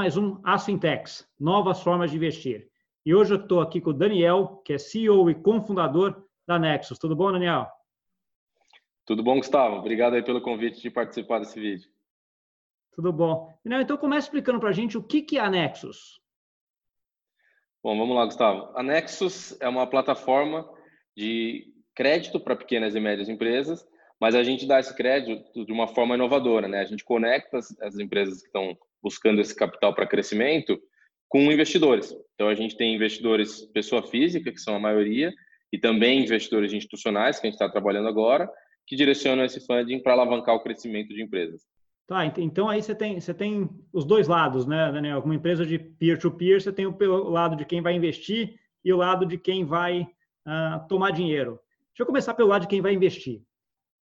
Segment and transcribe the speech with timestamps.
[0.00, 2.70] mais um Asfintex, novas formas de investir.
[3.04, 6.98] E hoje eu estou aqui com o Daniel, que é CEO e cofundador da Nexus.
[6.98, 7.68] Tudo bom, Daniel?
[9.04, 9.76] Tudo bom, Gustavo?
[9.76, 11.90] Obrigado aí pelo convite de participar desse vídeo.
[12.92, 13.54] Tudo bom.
[13.62, 16.18] Daniel, então começa explicando para a gente o que, que é a Nexus.
[17.84, 18.72] Bom, vamos lá, Gustavo.
[18.74, 20.66] A Nexus é uma plataforma
[21.14, 23.86] de crédito para pequenas e médias empresas,
[24.18, 26.80] mas a gente dá esse crédito de uma forma inovadora, né?
[26.80, 30.80] A gente conecta as empresas que estão buscando esse capital para crescimento
[31.28, 32.14] com investidores.
[32.34, 35.32] Então, a gente tem investidores pessoa física, que são a maioria,
[35.72, 38.50] e também investidores institucionais, que a gente está trabalhando agora,
[38.86, 41.62] que direcionam esse funding para alavancar o crescimento de empresas.
[42.08, 45.14] Tá, então aí você tem, você tem os dois lados, né, Daniel?
[45.14, 48.96] Alguma empresa de peer-to-peer, -peer, você tem o lado de quem vai investir e o
[48.96, 51.60] lado de quem vai uh, tomar dinheiro.
[51.90, 53.42] Deixa eu começar pelo lado de quem vai investir.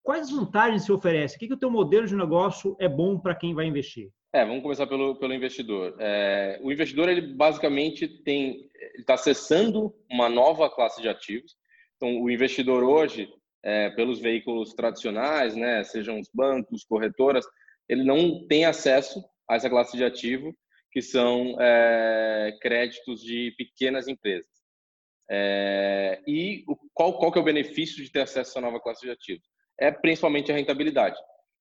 [0.02, 1.36] Quais vantagens se oferece?
[1.36, 4.10] O que, que o teu modelo de negócio é bom para quem vai investir?
[4.32, 5.96] É, vamos começar pelo, pelo investidor.
[6.00, 11.56] É, o investidor, ele basicamente tem, está acessando uma nova classe de ativos.
[11.96, 13.28] Então, o investidor hoje,
[13.64, 17.44] é, pelos veículos tradicionais, né, sejam os bancos, corretoras,
[17.88, 20.56] ele não tem acesso a essa classe de ativo,
[20.92, 24.48] que são é, créditos de pequenas empresas.
[25.28, 28.80] É, e o, qual, qual que é o benefício de ter acesso a essa nova
[28.80, 29.48] classe de ativos?
[29.80, 31.18] É principalmente a rentabilidade.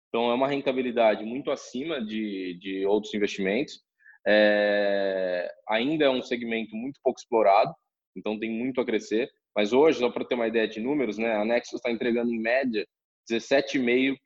[0.09, 3.81] Então, é uma rentabilidade muito acima de, de outros investimentos.
[4.27, 7.73] É, ainda é um segmento muito pouco explorado,
[8.17, 9.31] então tem muito a crescer.
[9.55, 12.41] Mas hoje, só para ter uma ideia de números, né, a Nexus está entregando em
[12.41, 12.87] média
[13.31, 14.17] 17,5%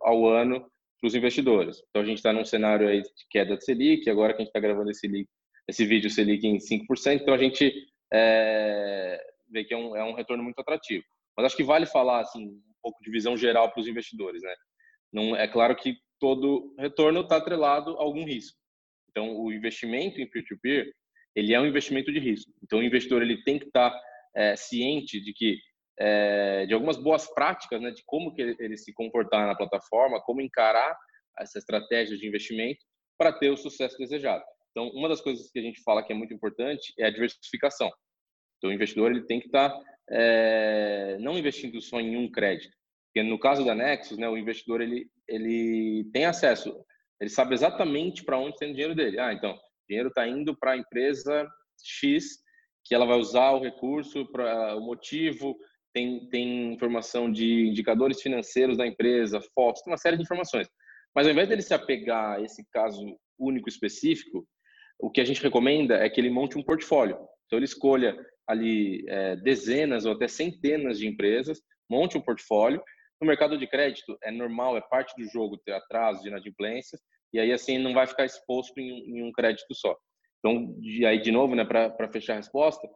[0.00, 0.60] ao ano
[1.00, 1.82] para os investidores.
[1.88, 4.48] Então, a gente está num cenário aí de queda de Selic, agora que a gente
[4.48, 5.08] está gravando esse,
[5.68, 7.72] esse vídeo Selic em 5%, então a gente
[8.12, 11.04] é, vê que é um, é um retorno muito atrativo.
[11.36, 14.42] Mas acho que vale falar assim, um pouco de visão geral para os investidores.
[14.42, 14.54] Né?
[15.16, 18.58] Não, é claro que todo retorno está atrelado a algum risco.
[19.10, 20.92] Então, o investimento em peer-to-peer,
[21.34, 22.52] ele é um investimento de risco.
[22.62, 24.02] Então, o investidor ele tem que estar tá,
[24.34, 25.58] é, ciente de que
[25.98, 30.20] é, de algumas boas práticas, né, de como que ele, ele se comportar na plataforma,
[30.20, 30.94] como encarar
[31.38, 32.84] essa estratégia de investimento
[33.16, 34.44] para ter o sucesso desejado.
[34.70, 37.90] Então, uma das coisas que a gente fala que é muito importante é a diversificação.
[38.58, 42.76] Então, o investidor ele tem que estar tá, é, não investindo só em um crédito,
[43.16, 46.76] porque no caso da Nexus, né, o investidor ele, ele tem acesso,
[47.18, 49.18] ele sabe exatamente para onde tem o dinheiro dele.
[49.18, 51.48] Ah, então, o dinheiro está indo para a empresa
[51.82, 52.26] X,
[52.84, 55.56] que ela vai usar o recurso para o motivo,
[55.94, 60.68] tem, tem informação de indicadores financeiros da empresa, fotos, tem uma série de informações.
[61.14, 63.02] Mas ao invés dele se apegar a esse caso
[63.38, 64.46] único específico,
[65.00, 67.16] o que a gente recomenda é que ele monte um portfólio.
[67.46, 68.14] Então ele escolha
[68.46, 72.82] ali é, dezenas ou até centenas de empresas, monte um portfólio
[73.20, 77.00] no mercado de crédito, é normal, é parte do jogo ter atrasos de inadimplências,
[77.32, 79.96] e aí assim não vai ficar exposto em, em um crédito só.
[80.38, 82.86] Então, e aí de novo, né, para fechar a resposta,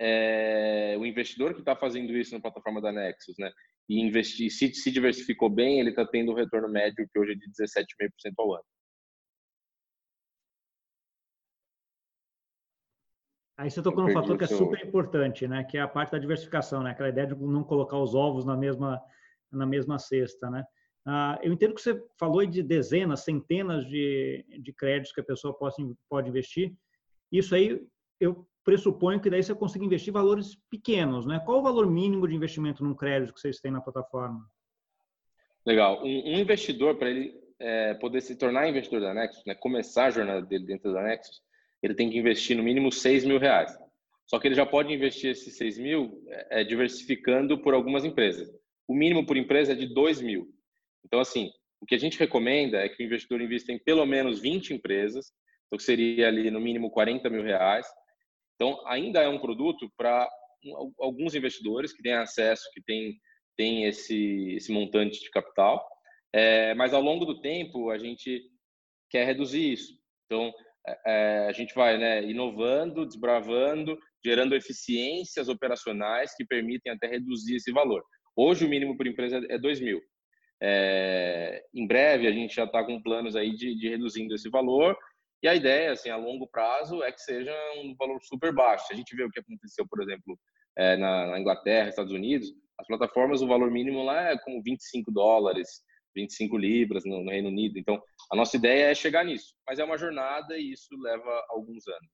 [0.00, 3.50] é, o investidor que está fazendo isso na plataforma da Nexus, né,
[3.88, 7.34] e investir, se, se diversificou bem, ele está tendo um retorno médio que hoje é
[7.34, 8.64] de 17,5% ao ano.
[13.56, 15.62] Aí você tocou num fator que é super importante, né?
[15.62, 16.90] Que é a parte da diversificação, né?
[16.90, 19.00] Aquela ideia de não colocar os ovos na mesma
[19.54, 20.64] na mesma cesta, né?
[21.06, 25.52] Ah, eu entendo que você falou de dezenas, centenas de, de créditos que a pessoa
[25.56, 25.76] pode,
[26.08, 26.72] pode investir.
[27.30, 27.78] Isso aí,
[28.18, 31.40] eu pressuponho que daí você consiga investir valores pequenos, né?
[31.44, 34.46] Qual o valor mínimo de investimento num crédito que vocês têm na plataforma?
[35.66, 36.02] Legal.
[36.02, 40.10] Um, um investidor, para ele é, poder se tornar investidor da Nexus, né, começar a
[40.10, 41.42] jornada dele dentro da Nexus,
[41.82, 43.76] ele tem que investir no mínimo 6 mil reais.
[44.26, 48.50] Só que ele já pode investir esses 6 mil é, diversificando por algumas empresas
[48.86, 50.48] o mínimo por empresa é de 2 mil.
[51.04, 51.50] Então, assim,
[51.80, 55.26] o que a gente recomenda é que o investidor invista em pelo menos 20 empresas,
[55.66, 57.86] então que seria ali no mínimo 40 mil reais.
[58.54, 60.28] Então, ainda é um produto para
[60.98, 63.18] alguns investidores que têm acesso, que têm,
[63.56, 65.86] têm esse, esse montante de capital,
[66.32, 68.42] é, mas ao longo do tempo a gente
[69.10, 69.92] quer reduzir isso.
[70.24, 70.52] Então,
[70.86, 77.56] é, é a gente vai né, inovando, desbravando, gerando eficiências operacionais que permitem até reduzir
[77.56, 78.02] esse valor.
[78.36, 80.00] Hoje o mínimo por empresa é 2 mil.
[80.62, 84.96] É, em breve a gente já está com planos aí de, de, reduzindo esse valor
[85.42, 88.86] e a ideia, assim, a longo prazo é que seja um valor super baixo.
[88.90, 90.38] A gente vê o que aconteceu, por exemplo,
[90.76, 95.12] é, na, na, Inglaterra, Estados Unidos, as plataformas, o valor mínimo lá é como 25
[95.12, 95.82] dólares,
[96.14, 97.78] 25 libras no, no Reino Unido.
[97.78, 98.02] Então,
[98.32, 102.10] a nossa ideia é chegar nisso, mas é uma jornada e isso leva alguns anos.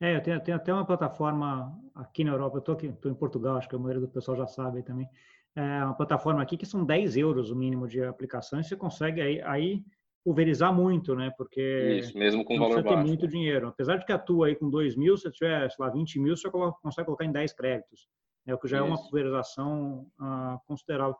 [0.00, 3.14] É, eu tenho, tenho, até uma plataforma aqui na Europa, eu estou aqui, estou em
[3.14, 5.08] Portugal, acho que a maioria do pessoal já sabe também,
[5.56, 9.20] é uma plataforma aqui que são 10 euros o mínimo de aplicação e você consegue
[9.20, 9.84] aí, aí
[10.24, 11.30] pulverizar muito, né?
[11.36, 13.06] Porque Isso, mesmo com valor baixo.
[13.06, 13.68] muito dinheiro.
[13.68, 16.50] Apesar de que atua aí com 2 mil, se tiver, sei lá, 20 mil, você
[16.50, 18.08] consegue colocar em 10 créditos.
[18.46, 18.54] Né?
[18.54, 18.86] O que já Isso.
[18.86, 21.14] é uma pulverização uh, considerável.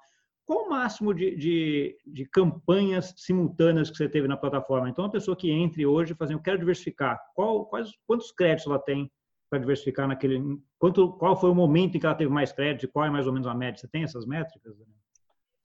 [0.47, 4.89] Qual o máximo de, de, de, campanhas simultâneas que você teve na plataforma?
[4.89, 8.67] Então, uma pessoa que entre hoje e fazendo, eu quero diversificar, qual, quais, quantos créditos
[8.67, 9.11] ela tem
[9.49, 10.41] para diversificar naquele.
[10.79, 13.33] Quanto, qual foi o momento em que ela teve mais crédito qual é mais ou
[13.33, 13.81] menos a média?
[13.81, 14.77] Você tem essas métricas?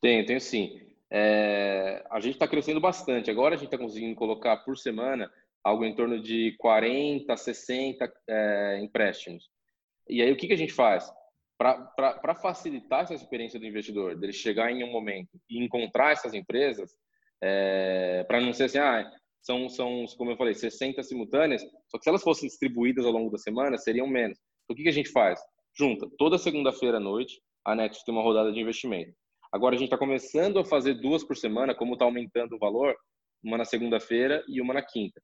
[0.02, 0.80] Tenho, tenho sim.
[1.12, 3.32] É, a gente está crescendo bastante.
[3.32, 5.32] Agora a gente está conseguindo colocar por semana
[5.64, 9.50] algo em torno de 40, 60 é, empréstimos.
[10.08, 11.12] E aí o que, que a gente faz?
[11.58, 16.96] Para facilitar essa experiência do investidor, dele chegar em um momento e encontrar essas empresas,
[17.42, 19.12] é, para não ser assim, ah,
[19.42, 23.32] são, são, como eu falei, 60 simultâneas, só que se elas fossem distribuídas ao longo
[23.32, 24.38] da semana, seriam menos.
[24.64, 25.40] Então, o que, que a gente faz?
[25.78, 29.14] Junta, toda segunda-feira à noite, a Nexus tem uma rodada de investimento.
[29.52, 32.96] Agora, a gente está começando a fazer duas por semana, como está aumentando o valor,
[33.44, 35.22] uma na segunda-feira e uma na quinta.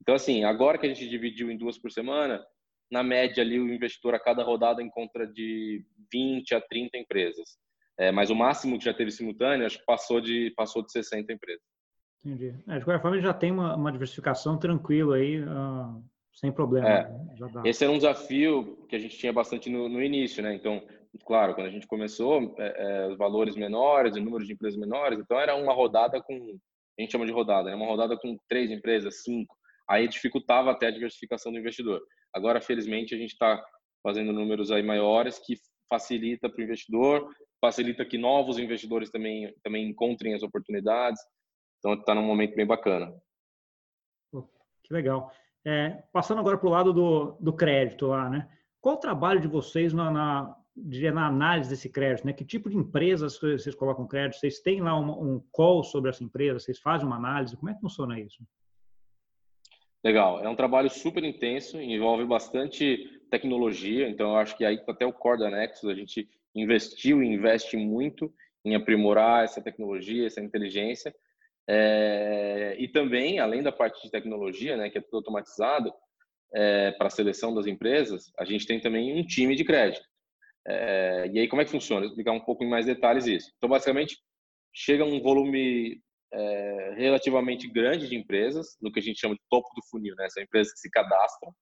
[0.00, 2.42] Então, assim, agora que a gente dividiu em duas por semana,
[2.90, 7.58] na média ali o investidor a cada rodada encontra de 20 a 30 empresas.
[7.98, 11.32] É, mas o máximo que já teve simultâneo, acho que passou de, passou de 60
[11.32, 11.64] empresas.
[12.26, 12.52] Entendi.
[12.66, 16.02] É, de qualquer forma, já tem uma, uma diversificação tranquila aí, uh,
[16.34, 16.88] sem problema.
[16.88, 17.08] É.
[17.08, 17.62] Né?
[17.64, 20.52] Esse era um desafio que a gente tinha bastante no, no início, né?
[20.52, 20.82] Então,
[21.24, 25.20] claro, quando a gente começou, é, é, os valores menores, o número de empresas menores,
[25.20, 26.34] então era uma rodada com,
[26.98, 27.76] a gente chama de rodada, né?
[27.76, 29.54] uma rodada com três empresas, cinco,
[29.88, 32.02] aí dificultava até a diversificação do investidor.
[32.34, 33.64] Agora, felizmente, a gente está
[34.02, 35.54] fazendo números aí maiores que
[35.88, 37.28] facilita para o investidor,
[37.60, 41.20] facilita que novos investidores também também encontrem as oportunidades.
[41.86, 43.14] Então está num momento bem bacana.
[44.82, 45.30] Que legal.
[45.64, 48.48] É, passando agora para o lado do, do crédito lá, né?
[48.80, 52.26] Qual o trabalho de vocês na, na, na análise desse crédito?
[52.26, 52.32] Né?
[52.32, 54.40] Que tipo de empresas vocês colocam crédito?
[54.40, 56.58] Vocês têm lá um, um call sobre essa empresa?
[56.58, 57.56] Vocês fazem uma análise?
[57.56, 58.42] Como é que funciona isso?
[60.02, 60.40] Legal.
[60.40, 64.08] É um trabalho super intenso, envolve bastante tecnologia.
[64.08, 67.76] Então, eu acho que aí até o core da Nexus, a gente investiu e investe
[67.76, 68.32] muito
[68.64, 71.14] em aprimorar essa tecnologia, essa inteligência
[71.68, 75.92] é, e também, além da parte de tecnologia, né, que é tudo automatizado,
[76.54, 80.06] é, para a seleção das empresas, a gente tem também um time de crédito.
[80.66, 82.02] É, e aí, como é que funciona?
[82.02, 83.52] Vou explicar um pouco em mais detalhes isso.
[83.56, 84.18] Então, basicamente,
[84.72, 86.00] chega um volume
[86.32, 90.28] é, relativamente grande de empresas, no que a gente chama de topo do funil, né?
[90.30, 91.52] São empresas que se cadastram.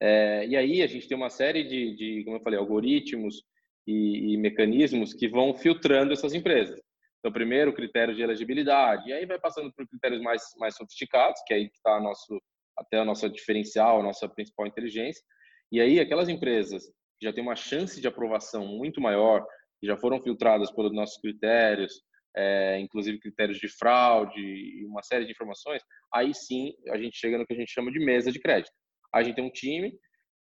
[0.00, 3.42] É, e aí, a gente tem uma série de, de como eu falei, algoritmos
[3.86, 6.80] e, e mecanismos que vão filtrando essas empresas.
[7.22, 11.54] Então, primeiro, critério de elegibilidade, e aí vai passando por critérios mais, mais sofisticados, que
[11.54, 12.36] é aí está nosso
[12.76, 15.22] até a nossa diferencial, a nossa principal inteligência.
[15.70, 16.82] E aí, aquelas empresas
[17.20, 19.46] que já têm uma chance de aprovação muito maior,
[19.80, 22.02] que já foram filtradas pelos nossos critérios,
[22.34, 25.82] é, inclusive critérios de fraude e uma série de informações,
[26.12, 28.72] aí sim a gente chega no que a gente chama de mesa de crédito.
[29.14, 29.92] A gente tem um time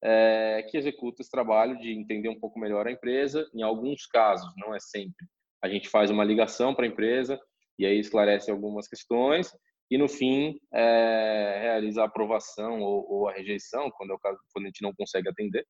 [0.02, 3.50] é, que executa esse trabalho de entender um pouco melhor a empresa.
[3.54, 5.26] Em alguns casos, não é sempre,
[5.62, 7.40] a gente faz uma ligação para a empresa
[7.78, 9.52] e aí esclarece algumas questões
[9.92, 14.66] e no fim é, realiza a aprovação ou, ou, a rejeição quando é caso quando
[14.66, 15.66] a gente não consegue atender.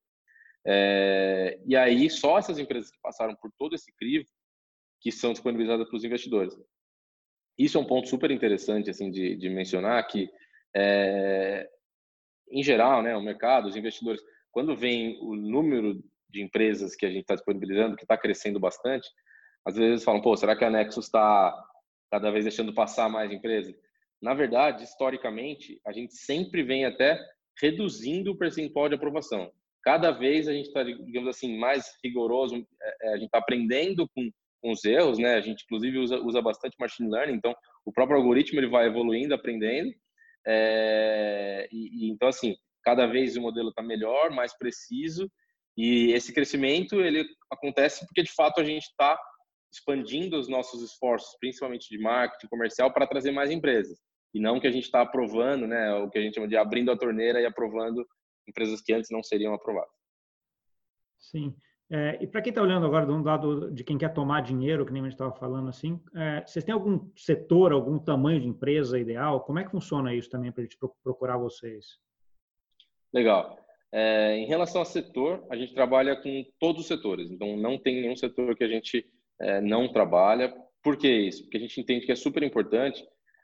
[0.65, 4.27] É, e aí só essas empresas que passaram por todo esse crivo
[4.99, 6.53] que são disponibilizadas para os investidores.
[7.57, 10.29] Isso é um ponto super interessante assim de, de mencionar que
[10.75, 11.67] é,
[12.51, 17.09] em geral né o mercado os investidores quando vem o número de empresas que a
[17.09, 19.09] gente está disponibilizando que está crescendo bastante
[19.65, 21.53] às vezes falam, pô, será que a Nexus está
[22.11, 23.75] cada vez deixando passar mais empresas?
[24.21, 27.19] Na verdade, historicamente, a gente sempre vem até
[27.61, 29.51] reduzindo o percentual de aprovação.
[29.83, 34.07] Cada vez a gente está, digamos assim, mais rigoroso, é, é, a gente está aprendendo
[34.09, 34.29] com,
[34.61, 35.35] com os erros, né?
[35.35, 39.33] A gente, inclusive, usa, usa bastante machine learning, então o próprio algoritmo ele vai evoluindo,
[39.33, 39.93] aprendendo.
[40.45, 45.31] É, e, e, então, assim, cada vez o modelo está melhor, mais preciso,
[45.77, 49.17] e esse crescimento ele acontece porque, de fato, a gente está
[49.71, 53.99] expandindo os nossos esforços, principalmente de marketing comercial, para trazer mais empresas.
[54.33, 56.91] E não que a gente está aprovando, né, o que a gente chama de abrindo
[56.91, 58.05] a torneira e aprovando
[58.47, 59.91] empresas que antes não seriam aprovadas.
[61.17, 61.55] Sim.
[61.91, 64.93] É, e para quem está olhando agora do lado de quem quer tomar dinheiro, que
[64.93, 68.99] nem a gente estava falando assim, é, vocês têm algum setor, algum tamanho de empresa
[68.99, 69.41] ideal?
[69.41, 71.97] Como é que funciona isso também para a gente procurar vocês?
[73.11, 73.57] Legal.
[73.91, 77.31] É, em relação ao setor, a gente trabalha com todos os setores.
[77.31, 79.03] Então, não tem nenhum setor que a gente
[79.41, 80.53] é, não trabalha.
[80.83, 81.43] Por que isso?
[81.43, 83.03] Porque a gente entende que é super importante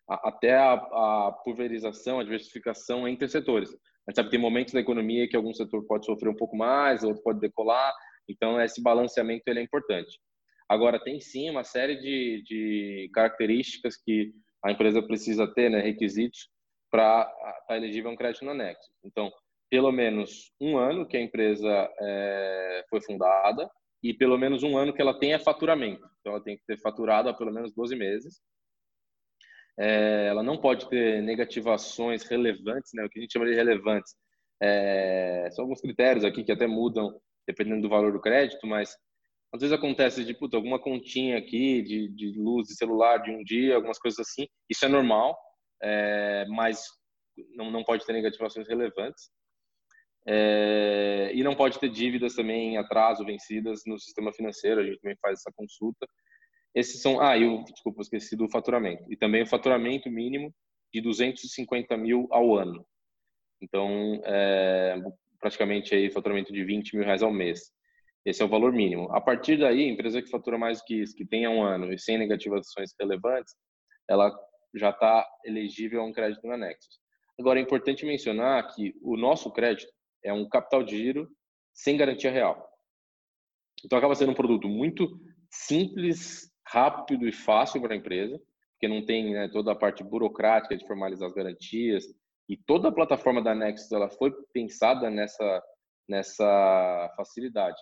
[0.09, 3.69] a, até a, a, pulverização, a diversificação entre setores.
[3.69, 6.55] A gente sabe que tem momentos da economia que algum setor pode sofrer um pouco
[6.55, 7.93] mais, outro pode decolar,
[8.29, 10.19] então esse balanceamento ele é importante.
[10.67, 14.31] Agora, tem sim uma série de, de características que
[14.63, 16.49] a empresa precisa ter né, requisitos
[16.91, 18.89] para estar elegível um crédito no anexo.
[19.03, 19.31] Então,
[19.69, 23.69] pelo menos um ano que a empresa é, foi fundada
[24.09, 26.07] e pelo menos um ano que ela tenha faturamento.
[26.19, 28.39] Então, ela tem que ter faturado há pelo menos 12 meses.
[29.79, 34.13] É, ela não pode ter negativações relevantes, né, o que a gente chama de relevantes.
[34.61, 38.95] É, são alguns critérios aqui que até mudam dependendo do valor do crédito, mas
[39.53, 43.43] às vezes acontece de puta, alguma continha aqui de, de luz de celular de um
[43.43, 44.47] dia, algumas coisas assim.
[44.69, 45.35] Isso é normal,
[45.81, 46.83] é, mas
[47.55, 49.29] não, não pode ter negativações relevantes.
[50.27, 54.99] É, e não pode ter dívidas também em atraso, vencidas no sistema financeiro, a gente
[54.99, 56.07] também faz essa consulta.
[56.73, 59.03] Esses são, ah, eu, desculpa, esqueci do faturamento.
[59.11, 60.53] E também o faturamento mínimo
[60.93, 62.85] de 250 mil ao ano.
[63.61, 65.01] Então, é,
[65.39, 67.71] praticamente aí faturamento de 20 mil reais ao mês.
[68.25, 69.11] Esse é o valor mínimo.
[69.11, 71.93] A partir daí, a empresa que fatura mais do que isso, que tenha um ano
[71.93, 73.53] e sem negativações relevantes,
[74.09, 74.35] ela
[74.73, 76.99] já está elegível a um crédito na Nexus.
[77.39, 79.91] Agora, é importante mencionar que o nosso crédito
[80.25, 81.29] é um capital de giro
[81.73, 82.67] sem garantia real.
[83.83, 88.41] Então, acaba sendo um produto muito simples, rápido e fácil para a empresa,
[88.73, 92.05] porque não tem né, toda a parte burocrática de formalizar as garantias,
[92.49, 95.63] e toda a plataforma da Nexus ela foi pensada nessa,
[96.07, 97.77] nessa facilidade.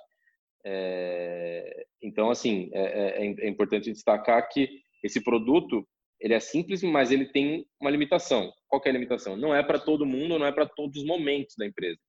[0.66, 4.70] É, então, assim, é, é, é, importante destacar que
[5.04, 5.86] esse produto
[6.20, 8.54] ele é simples, mas ele tem uma limitação.
[8.68, 9.36] Qual é a limitação?
[9.36, 12.00] Não é para todo mundo, não é para todos os momentos da empresa,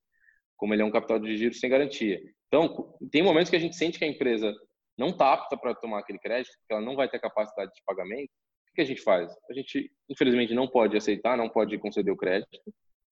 [0.57, 2.21] como ele é um capital de giro sem garantia.
[2.47, 4.55] Então, tem momentos que a gente sente que a empresa
[4.97, 8.31] não está apta para tomar aquele crédito, que ela não vai ter capacidade de pagamento.
[8.71, 9.31] O que a gente faz?
[9.49, 12.59] A gente, infelizmente, não pode aceitar, não pode conceder o crédito,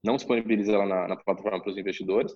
[0.04, 2.36] não disponibiliza ela na, na plataforma para os investidores,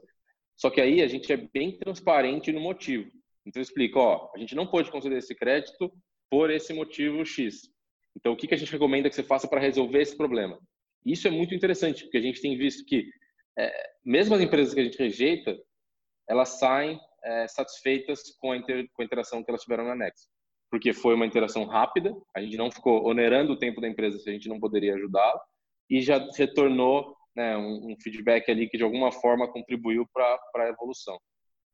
[0.56, 3.10] só que aí a gente é bem transparente no motivo.
[3.46, 5.92] Então, eu explico, ó, a gente não pode conceder esse crédito
[6.30, 7.70] por esse motivo X.
[8.16, 10.60] Então, o que, que a gente recomenda que você faça para resolver esse problema?
[11.06, 13.10] Isso é muito interessante, porque a gente tem visto que,
[13.58, 15.58] é, mesmo as empresas que a gente rejeita,
[16.30, 20.30] elas saem é, satisfeitas com a, inter, com a interação que elas tiveram na Next.
[20.70, 24.30] Porque foi uma interação rápida, a gente não ficou onerando o tempo da empresa se
[24.30, 25.42] a gente não poderia ajudá-la,
[25.90, 30.70] e já retornou né, um, um, feedback ali que de alguma forma contribuiu para a
[30.70, 31.18] evolução.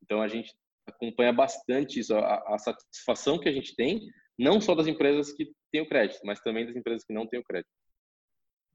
[0.02, 0.54] Então a gente
[0.86, 4.00] acompanha bastante isso, a, a, satisfação que a gente tem,
[4.38, 7.40] não só das empresas que têm o crédito, mas também das empresas que não têm
[7.40, 7.70] o crédito.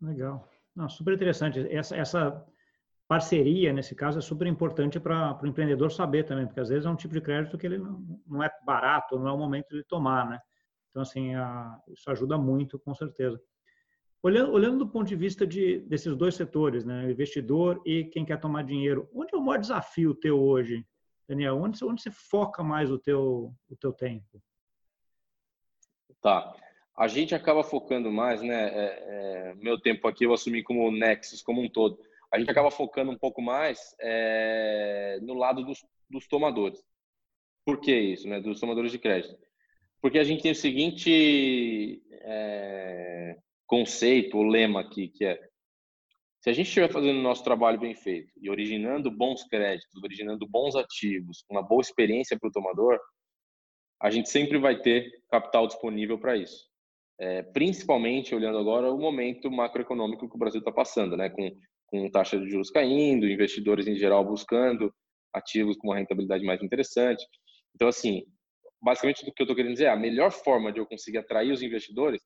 [0.02, 0.50] Legal.
[0.76, 1.60] Não, super interessante.
[1.70, 2.46] Essa, essa
[3.10, 6.90] parceria, nesse caso, é super importante para o empreendedor saber também, porque às vezes é
[6.90, 9.84] um tipo de crédito que ele não, não é barato, não é o momento de
[9.84, 10.40] tomar, né?
[10.92, 13.42] Então, assim, a, isso ajuda muito, com certeza.
[14.22, 18.40] Olhando, olhando do ponto de vista de, desses dois setores, né, investidor e quem quer
[18.40, 20.86] tomar dinheiro, onde é o maior desafio teu hoje,
[21.28, 21.58] Daniel?
[21.58, 24.40] Onde, onde você foca mais o teu, o teu tempo?
[26.22, 26.54] Tá.
[26.96, 28.68] A gente acaba focando mais, né?
[28.68, 32.08] É, é, meu tempo aqui eu assumi como Nexus como um todo.
[32.32, 36.80] A gente acaba focando um pouco mais é, no lado dos, dos tomadores.
[37.66, 38.40] Por que isso, né?
[38.40, 39.36] Dos tomadores de crédito.
[40.02, 45.50] Porque a gente tem o seguinte é, conceito, o lema aqui, que é
[46.42, 50.48] se a gente estiver fazendo o nosso trabalho bem feito e originando bons créditos, originando
[50.48, 52.98] bons ativos, uma boa experiência para o tomador,
[54.02, 56.70] a gente sempre vai ter capital disponível para isso.
[57.20, 61.30] É, principalmente olhando agora o momento macroeconômico que o Brasil está passando, né?
[61.30, 61.52] com,
[61.90, 64.94] com taxa de juros caindo, investidores em geral buscando
[65.34, 67.26] ativos com uma rentabilidade mais interessante.
[67.76, 68.24] Então, assim,
[68.82, 71.52] basicamente o que eu estou querendo dizer é a melhor forma de eu conseguir atrair
[71.52, 72.22] os investidores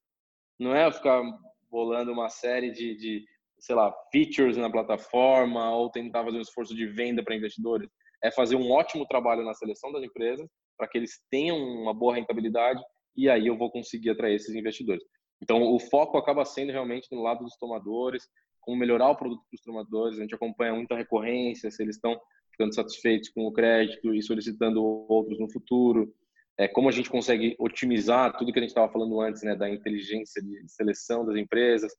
[0.59, 1.21] não é ficar
[1.69, 3.25] bolando uma série de, de
[3.59, 7.89] sei lá, features na plataforma ou tentar fazer um esforço de venda para investidores.
[8.23, 12.15] É fazer um ótimo trabalho na seleção das empresas para que eles tenham uma boa
[12.15, 12.81] rentabilidade
[13.15, 15.03] e aí eu vou conseguir atrair esses investidores.
[15.41, 18.27] Então, o foco acaba sendo realmente no lado dos tomadores,
[18.63, 20.17] como melhorar o produto para os tomadores.
[20.17, 22.19] A gente acompanha muita recorrência, se eles estão
[22.51, 26.13] ficando satisfeitos com o crédito e solicitando outros no futuro
[26.57, 29.69] é, como a gente consegue otimizar tudo que a gente estava falando antes, né, da
[29.69, 31.91] inteligência de seleção das empresas,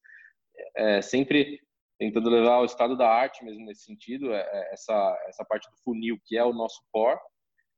[0.76, 1.60] é, sempre
[1.98, 5.76] tentando levar o estado da arte mesmo nesse sentido, é, é essa, essa parte do
[5.78, 7.18] funil que é o nosso core,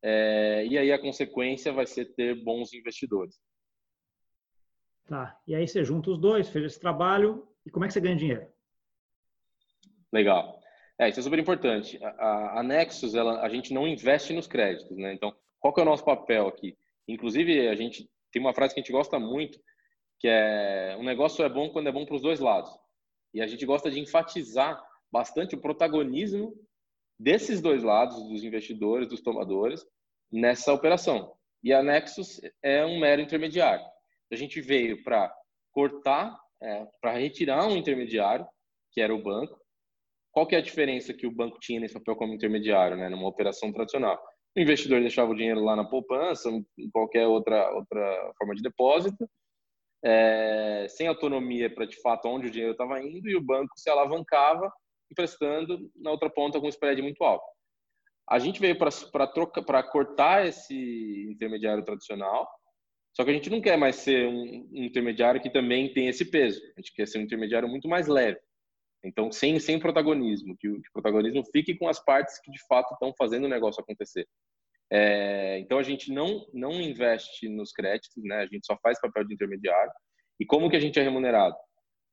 [0.02, 3.36] é, e aí a consequência vai ser ter bons investidores.
[5.06, 8.00] Tá, e aí você junta os dois, fez esse trabalho, e como é que você
[8.00, 8.46] ganha dinheiro?
[10.16, 10.58] Legal.
[10.98, 12.02] É, isso é super importante.
[12.02, 15.12] A, a Nexus, ela, a gente não investe nos créditos, né?
[15.12, 16.74] Então, qual que é o nosso papel aqui?
[17.06, 19.60] Inclusive, a gente tem uma frase que a gente gosta muito,
[20.18, 22.70] que é um negócio é bom quando é bom para os dois lados.
[23.34, 24.82] E a gente gosta de enfatizar
[25.12, 26.54] bastante o protagonismo
[27.18, 29.84] desses dois lados, dos investidores, dos tomadores,
[30.32, 31.30] nessa operação.
[31.62, 33.84] E a Nexus é um mero intermediário.
[34.32, 35.30] A gente veio para
[35.72, 38.46] cortar é, para retirar um intermediário,
[38.92, 39.60] que era o banco.
[40.36, 43.26] Qual que é a diferença que o banco tinha nesse papel como intermediário, né, numa
[43.26, 44.22] operação tradicional?
[44.54, 49.26] O investidor deixava o dinheiro lá na poupança, em qualquer outra, outra forma de depósito,
[50.04, 53.88] é, sem autonomia para de fato onde o dinheiro estava indo, e o banco se
[53.88, 54.70] alavancava
[55.10, 57.46] emprestando na outra ponta com um spread muito alto.
[58.28, 62.46] A gente veio para cortar esse intermediário tradicional,
[63.14, 66.30] só que a gente não quer mais ser um, um, intermediário que também tem esse
[66.30, 66.60] peso.
[66.76, 68.38] A gente quer ser um intermediário muito mais leve.
[69.06, 72.58] Então, sem, sem protagonismo, que o, que o protagonismo fique com as partes que de
[72.66, 74.26] fato estão fazendo o negócio acontecer.
[74.90, 78.36] É, então, a gente não, não investe nos créditos, né?
[78.36, 79.92] a gente só faz papel de intermediário.
[80.40, 81.56] E como que a gente é remunerado?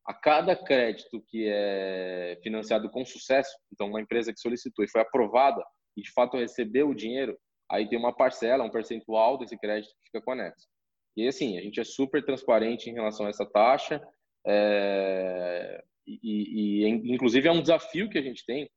[0.05, 5.01] A cada crédito que é financiado com sucesso, então, uma empresa que solicitou e foi
[5.01, 5.63] aprovada,
[5.95, 7.38] e de fato recebeu o dinheiro,
[7.69, 10.67] aí tem uma parcela, um percentual desse crédito que fica com anexo.
[11.15, 14.01] E assim, a gente é super transparente em relação a essa taxa,
[14.45, 18.69] é, e, e, inclusive é um desafio que a gente tem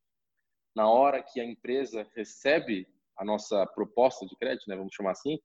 [0.75, 5.39] na hora que a empresa recebe a nossa proposta de crédito, né, vamos chamar assim,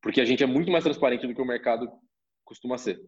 [0.00, 1.90] porque a gente é muito mais transparente do que o mercado
[2.44, 3.00] costuma ser.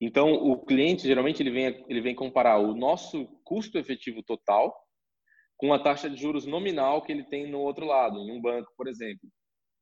[0.00, 4.74] Então, o cliente geralmente ele vem ele vem comparar o nosso custo efetivo total
[5.56, 8.72] com a taxa de juros nominal que ele tem no outro lado, em um banco,
[8.76, 9.30] por exemplo.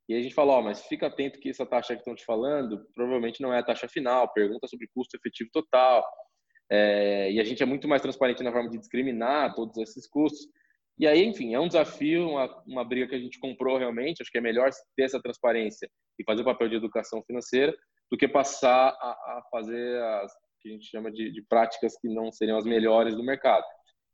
[0.07, 2.85] E a gente falou, oh, mas fica atento que essa taxa que estão te falando
[2.93, 6.05] provavelmente não é a taxa final, pergunta sobre custo efetivo total.
[6.71, 10.47] É, e a gente é muito mais transparente na forma de discriminar todos esses custos.
[10.97, 14.21] E aí, enfim, é um desafio, uma, uma briga que a gente comprou realmente.
[14.21, 17.75] Acho que é melhor ter essa transparência e fazer o papel de educação financeira
[18.09, 22.07] do que passar a, a fazer as que a gente chama de, de práticas que
[22.07, 23.65] não seriam as melhores do mercado.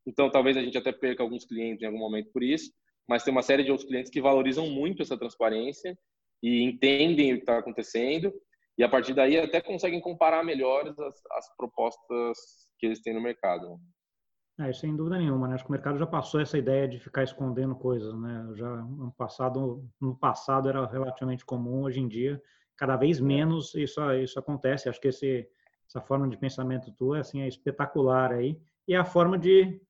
[0.08, 2.72] Então, talvez a gente até perca alguns clientes em algum momento por isso,
[3.08, 5.98] mas tem uma série de outros clientes que valorizam muito essa transparência
[6.42, 8.34] e entendem o que está acontecendo
[8.78, 12.38] e a partir daí até conseguem comparar melhor as, as propostas
[12.78, 13.80] que eles têm no mercado.
[14.60, 15.56] É, sem dúvida nenhuma, né?
[15.56, 18.48] Acho que o mercado já passou essa ideia de ficar escondendo coisas, né?
[18.56, 22.42] Já no passado, no passado era relativamente comum, hoje em dia
[22.78, 24.88] cada vez menos isso isso acontece.
[24.88, 25.50] Acho que esse
[25.88, 29.82] essa forma de pensamento tua assim é espetacular aí e é a forma de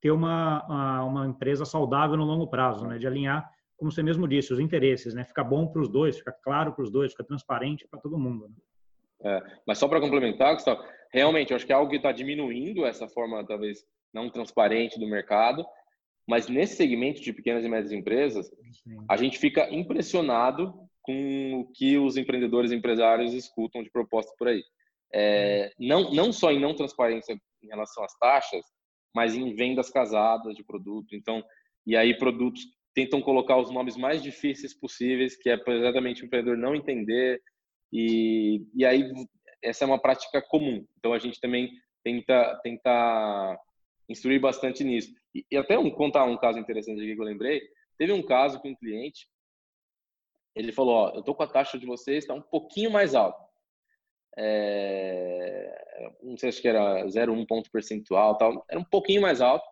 [0.00, 2.98] ter uma, uma empresa saudável no longo prazo, né?
[2.98, 3.50] de alinhar,
[3.84, 5.24] como você mesmo disse, os interesses, né?
[5.24, 8.48] fica bom para os dois, fica claro para os dois, fica transparente para todo mundo.
[8.48, 8.54] Né?
[9.24, 12.86] É, mas só para complementar, Gustavo, realmente eu acho que é algo que está diminuindo
[12.86, 15.66] essa forma talvez não transparente do mercado,
[16.26, 19.04] mas nesse segmento de pequenas e médias empresas, Sim.
[19.06, 24.48] a gente fica impressionado com o que os empreendedores e empresários escutam de proposta por
[24.48, 24.64] aí.
[25.12, 28.64] É, não, não só em não transparência em relação às taxas,
[29.14, 31.14] mas em vendas casadas de produto.
[31.14, 31.44] Então,
[31.86, 32.62] e aí produtos
[32.94, 37.42] tentam colocar os nomes mais difíceis possíveis, que é exatamente o empreendedor não entender.
[37.92, 39.10] E, e aí
[39.62, 40.86] essa é uma prática comum.
[40.98, 41.70] Então a gente também
[42.02, 43.58] tenta tenta
[44.08, 45.12] instruir bastante nisso.
[45.34, 47.62] E, e até um, contar um caso interessante aqui que eu lembrei.
[47.98, 49.28] Teve um caso com um cliente,
[50.54, 53.44] ele falou: ó, eu tô com a taxa de vocês está um pouquinho mais alta
[54.36, 59.66] é, não sei se que era 0,1 ponto percentual, tal, era um pouquinho mais alto,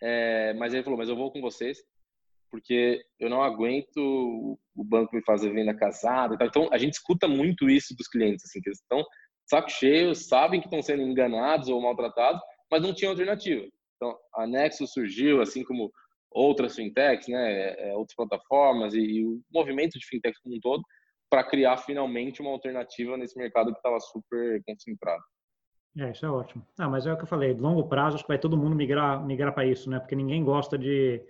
[0.00, 1.82] é, mas ele falou, mas eu vou com vocês,
[2.50, 6.36] porque eu não aguento o banco me fazer venda casada.
[6.40, 9.04] Então, a gente escuta muito isso dos clientes, assim, que eles estão
[9.48, 13.66] saco cheio, sabem que estão sendo enganados ou maltratados, mas não tinha alternativa.
[13.96, 15.90] Então, a Nexus surgiu, assim como
[16.30, 20.82] outras fintechs, né, é, outras plataformas e, e o movimento de fintechs como um todo,
[21.30, 25.22] para criar finalmente uma alternativa nesse mercado que estava super concentrado.
[25.98, 26.64] É, isso é ótimo.
[26.78, 29.24] Ah, mas é o que eu falei, longo prazo acho que vai todo mundo migrar,
[29.24, 29.98] migrar para isso, né?
[29.98, 31.20] Porque ninguém gosta de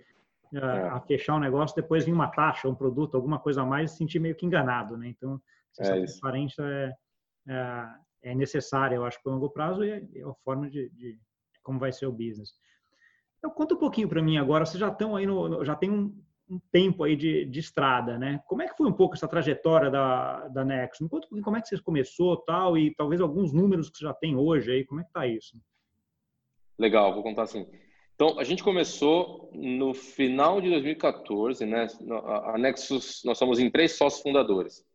[0.53, 1.01] uh, é.
[1.07, 3.97] fechar um negócio, depois vir uma taxa, um produto, alguma coisa a mais e se
[3.99, 5.09] sentir meio que enganado, né?
[5.09, 5.41] Então,
[5.77, 6.93] essa é transparência é,
[7.47, 7.85] é,
[8.23, 11.19] é, necessária, eu acho, para o longo prazo e é, é a forma de, de,
[11.63, 12.53] como vai ser o business.
[13.37, 16.13] Então, conta um pouquinho para mim agora, vocês já estão aí no, já tem um,
[16.49, 18.41] um tempo aí de, de, estrada, né?
[18.47, 21.03] Como é que foi um pouco essa trajetória da, da Nexo?
[21.03, 24.03] Me conta um como é que você começou tal e talvez alguns números que você
[24.03, 25.57] já tem hoje aí, como é que tá isso?
[26.77, 27.67] Legal, vou contar assim.
[28.21, 31.87] Então, a gente começou no final de 2014, né?
[32.43, 34.85] A Nexus, nós somos em três sócios fundadores.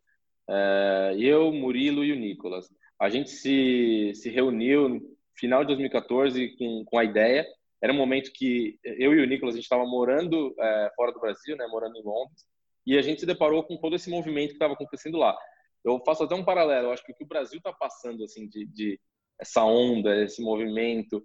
[0.47, 2.69] É, eu, Murilo e o Nicolas.
[3.01, 5.01] A gente se, se reuniu no
[5.35, 7.47] final de 2014 com, com a ideia
[7.85, 11.21] era um momento que eu e o Nicolas, a gente estava morando é, fora do
[11.21, 12.47] Brasil, né, morando em Londres,
[12.87, 15.37] e a gente se deparou com todo esse movimento que estava acontecendo lá.
[15.85, 18.49] Eu faço até um paralelo, eu acho que o que o Brasil está passando, assim,
[18.49, 19.01] de, de,
[19.39, 21.23] essa onda, esse movimento,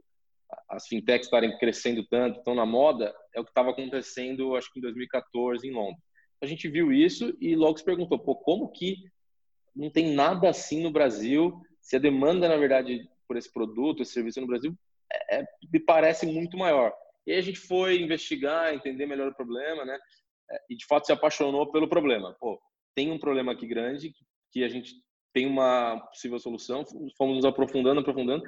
[0.70, 4.80] as fintechs estarem crescendo tanto, estão na moda, é o que estava acontecendo, acho que
[4.80, 6.04] em 2014, em Londres.
[6.42, 8.98] A gente viu isso e logo se perguntou, pô, como que
[9.76, 14.14] não tem nada assim no Brasil se a demanda, na verdade, por esse produto, esse
[14.14, 14.76] serviço no Brasil,
[15.12, 16.94] é, é, me parece muito maior.
[17.26, 19.98] E aí a gente foi investigar, entender melhor o problema, né?
[20.52, 22.36] É, e de fato se apaixonou pelo problema.
[22.40, 22.60] Pô,
[22.96, 24.14] tem um problema aqui grande
[24.52, 24.94] que a gente
[25.34, 26.84] tem uma possível solução,
[27.18, 28.44] fomos nos aprofundando, aprofundando,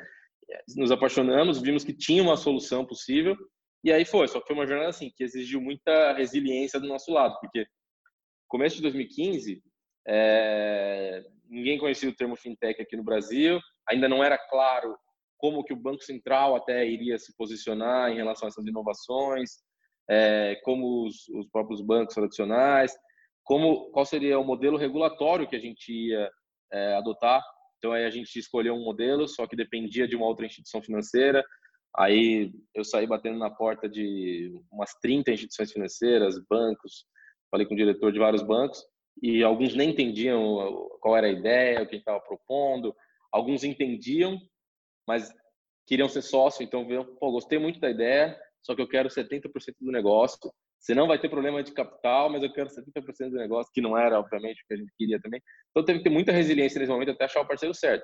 [0.75, 3.35] nos apaixonamos, vimos que tinha uma solução possível
[3.83, 4.27] e aí foi.
[4.27, 7.65] Só que foi uma jornada assim que exigiu muita resiliência do nosso lado, porque
[8.47, 9.61] começo de 2015
[10.07, 13.59] é, ninguém conhecia o termo fintech aqui no Brasil,
[13.89, 14.95] ainda não era claro
[15.37, 19.49] como que o Banco Central até iria se posicionar em relação a essas inovações,
[20.09, 22.93] é, como os, os, próprios bancos tradicionais,
[23.43, 26.29] como qual seria o modelo regulatório que a gente ia
[26.71, 27.41] é, adotar.
[27.81, 31.43] Então aí a gente escolheu um modelo, só que dependia de uma outra instituição financeira.
[31.97, 37.07] Aí eu saí batendo na porta de umas 30 instituições financeiras, bancos,
[37.49, 38.85] falei com o diretor de vários bancos
[39.19, 42.95] e alguns nem entendiam qual era a ideia, o que estava propondo.
[43.31, 44.39] Alguns entendiam,
[45.07, 45.33] mas
[45.87, 49.49] queriam ser sócio, então viu, pô, gostei muito da ideia, só que eu quero 70%
[49.81, 50.53] do negócio.
[50.81, 53.95] Você não vai ter problema de capital, mas eu quero 70% do negócio, que não
[53.95, 55.39] era, obviamente, o que a gente queria também.
[55.69, 58.03] Então teve que ter muita resiliência nesse momento até achar o parceiro certo.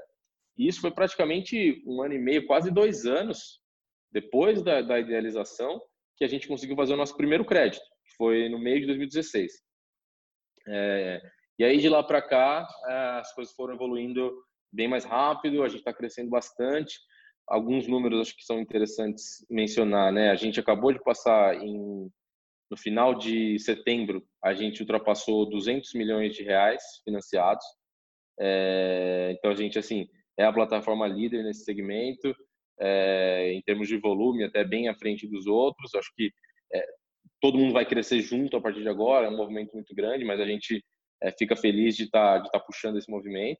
[0.56, 3.60] E isso foi praticamente um ano e meio, quase dois anos
[4.12, 5.82] depois da, da idealização,
[6.18, 9.52] que a gente conseguiu fazer o nosso primeiro crédito, que foi no meio de 2016.
[10.68, 11.22] É,
[11.58, 14.32] e aí de lá para cá é, as coisas foram evoluindo
[14.72, 17.00] bem mais rápido, a gente está crescendo bastante.
[17.48, 20.30] Alguns números acho que são interessantes mencionar, né?
[20.30, 22.12] A gente acabou de passar em
[22.70, 27.66] no final de setembro a gente ultrapassou 200 milhões de reais financiados.
[28.40, 32.36] É, então a gente assim é a plataforma líder nesse segmento
[32.80, 35.94] é, em termos de volume até bem à frente dos outros.
[35.96, 36.32] Acho que
[36.74, 36.86] é,
[37.42, 40.40] todo mundo vai crescer junto a partir de agora, é um movimento muito grande, mas
[40.40, 40.84] a gente
[41.22, 43.60] é, fica feliz de estar tá, de tá puxando esse movimento.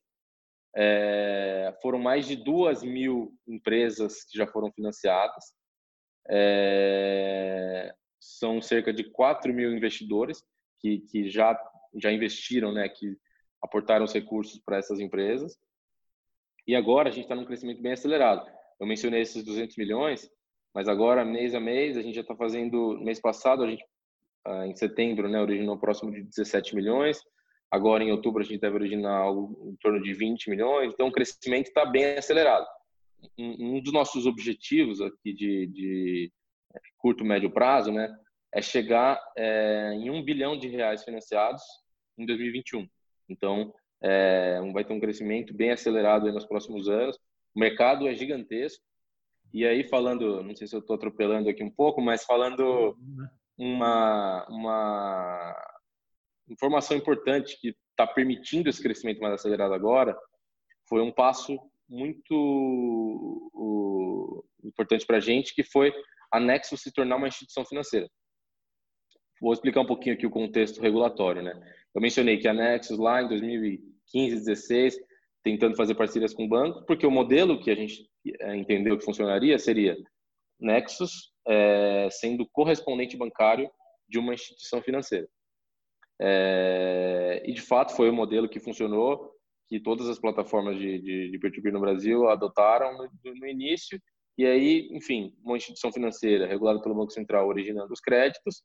[0.76, 5.46] É, foram mais de duas mil empresas que já foram financiadas.
[6.30, 7.94] É,
[8.28, 10.44] são cerca de 4 mil investidores
[10.80, 11.58] que, que já,
[11.96, 13.18] já investiram, né, que
[13.62, 15.58] aportaram os recursos para essas empresas.
[16.68, 18.46] E agora a gente está num crescimento bem acelerado.
[18.80, 20.30] Eu mencionei esses 200 milhões,
[20.74, 23.00] mas agora, mês a mês, a gente já está fazendo.
[23.00, 23.84] Mês passado, a gente,
[24.46, 27.20] ah, em setembro, né, originou próximo de 17 milhões.
[27.72, 30.94] Agora, em outubro, a gente deve originar algo em torno de 20 milhões.
[30.94, 32.66] Então, o crescimento está bem acelerado.
[33.38, 36.32] Um, dos nossos objetivos aqui de, de
[36.98, 38.14] curto, médio prazo, né,
[38.54, 41.62] é chegar é, em um bilhão de reais financiados
[42.18, 42.88] em 2021.
[43.30, 47.18] Então, é, vai ter um crescimento bem acelerado nos próximos anos.
[47.56, 48.84] O mercado é gigantesco.
[49.54, 52.98] E aí, falando, não sei se eu estou atropelando aqui um pouco, mas falando
[53.58, 55.56] uma, uma
[56.50, 60.18] informação importante que está permitindo esse crescimento mais acelerado agora
[60.88, 61.60] foi um passo
[61.90, 62.34] muito
[64.64, 65.94] importante para a gente, que foi
[66.32, 68.08] a Nexus se tornar uma instituição financeira.
[69.42, 71.54] Vou explicar um pouquinho aqui o contexto regulatório, né?
[71.94, 72.54] Eu mencionei que a
[72.98, 74.98] lá em 2015, 2016,
[75.44, 79.06] tentando fazer parcerias com o banco, porque o modelo que a gente eh, entendeu que
[79.06, 79.96] funcionaria seria
[80.60, 83.70] Nexus é, sendo correspondente bancário
[84.08, 85.28] de uma instituição financeira.
[86.20, 89.32] É, e de fato foi o modelo que funcionou,
[89.68, 94.02] que todas as plataformas de, de, peer-to-peer no Brasil adotaram no, no, início.
[94.38, 98.64] E aí, enfim, uma instituição financeira regulada pelo Banco Central originando os créditos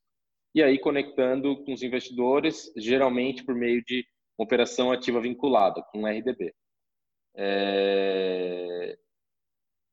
[0.54, 4.04] e aí conectando com os investidores, geralmente por meio de
[4.38, 6.54] uma operação ativa vinculada com o RDB.
[7.34, 8.98] É...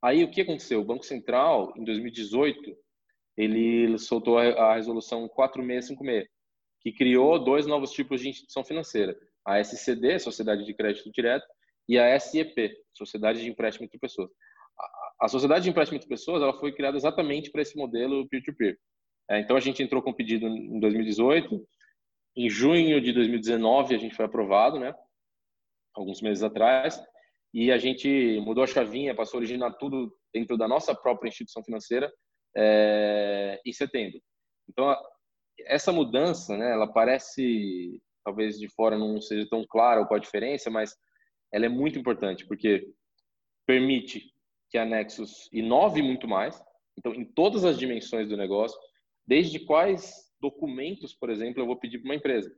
[0.02, 0.82] Aí o que aconteceu?
[0.82, 2.78] O Banco Central, em 2018,
[3.38, 6.28] ele soltou a resolução 4656,
[6.82, 11.48] que criou dois novos tipos de instituição financeira: a SCD, Sociedade de Crédito Direto,
[11.88, 14.30] e a SEP, Sociedade de Empréstimo entre Pessoas.
[15.20, 18.78] A Sociedade de Empréstimo entre Pessoas ela foi criada exatamente para esse modelo peer-to-peer.
[19.30, 21.68] É, então a gente entrou com o pedido em 2018.
[22.38, 24.94] Em junho de 2019 a gente foi aprovado, né?
[25.94, 27.02] Alguns meses atrás.
[27.54, 31.64] E a gente mudou a chavinha, passou a originar tudo dentro da nossa própria instituição
[31.64, 32.12] financeira
[32.56, 34.20] é, em setembro.
[34.70, 34.96] Então
[35.66, 40.70] essa mudança, né, ela parece talvez de fora não seja tão clara qual a diferença,
[40.70, 40.96] mas
[41.54, 42.88] ela é muito importante porque
[43.66, 44.32] permite
[44.70, 46.62] que a Nexus inove muito mais,
[46.98, 48.78] então em todas as dimensões do negócio,
[49.26, 52.52] desde quais documentos, por exemplo, eu vou pedir para uma empresa.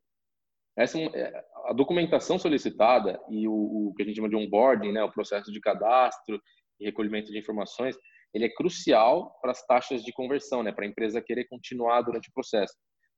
[0.77, 5.03] Essa é, a documentação solicitada e o, o, que a gente chama de onboarding, né,
[5.03, 6.41] o processo de cadastro
[6.79, 7.95] e recolhimento de informações,
[8.33, 12.29] ele é crucial para as taxas de conversão, né, para a empresa querer continuar durante
[12.29, 12.73] o processo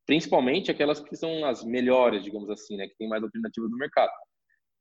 [0.06, 4.12] principalmente aquelas que são as melhores, digamos assim, né, que tem mais alternativas no mercado.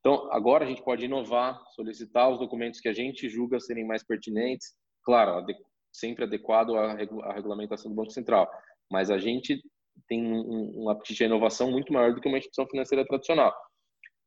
[0.05, 4.03] Então, agora a gente pode inovar, solicitar os documentos que a gente julga serem mais
[4.03, 5.45] pertinentes, claro,
[5.93, 6.93] sempre adequado à,
[7.33, 8.51] regulamentação do Banco Central,
[8.91, 9.63] mas a gente
[10.05, 13.55] tem um, um apetite à inovação muito maior do que uma instituição financeira tradicional.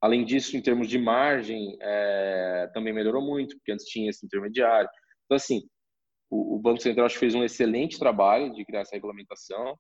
[0.01, 4.89] Além disso, em termos de margem, é, também melhorou muito, porque antes tinha esse intermediário.
[5.27, 5.61] Então, assim,
[6.31, 9.77] o, o Banco Central fez um excelente trabalho de criar essa regulamentação.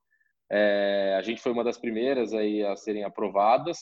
[0.52, 3.78] É, a gente foi uma das primeiras aí a serem aprovadas.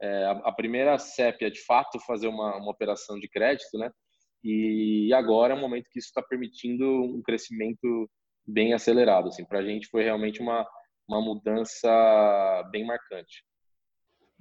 [0.00, 3.90] É, a, primeira CEP é, de fato, fazer uma, uma operação de crédito, né?
[4.42, 8.10] E agora é um momento que isso está permitindo um crescimento
[8.46, 9.28] bem acelerado.
[9.28, 10.66] Assim, para a gente foi realmente uma,
[11.08, 13.42] uma mudança bem marcante.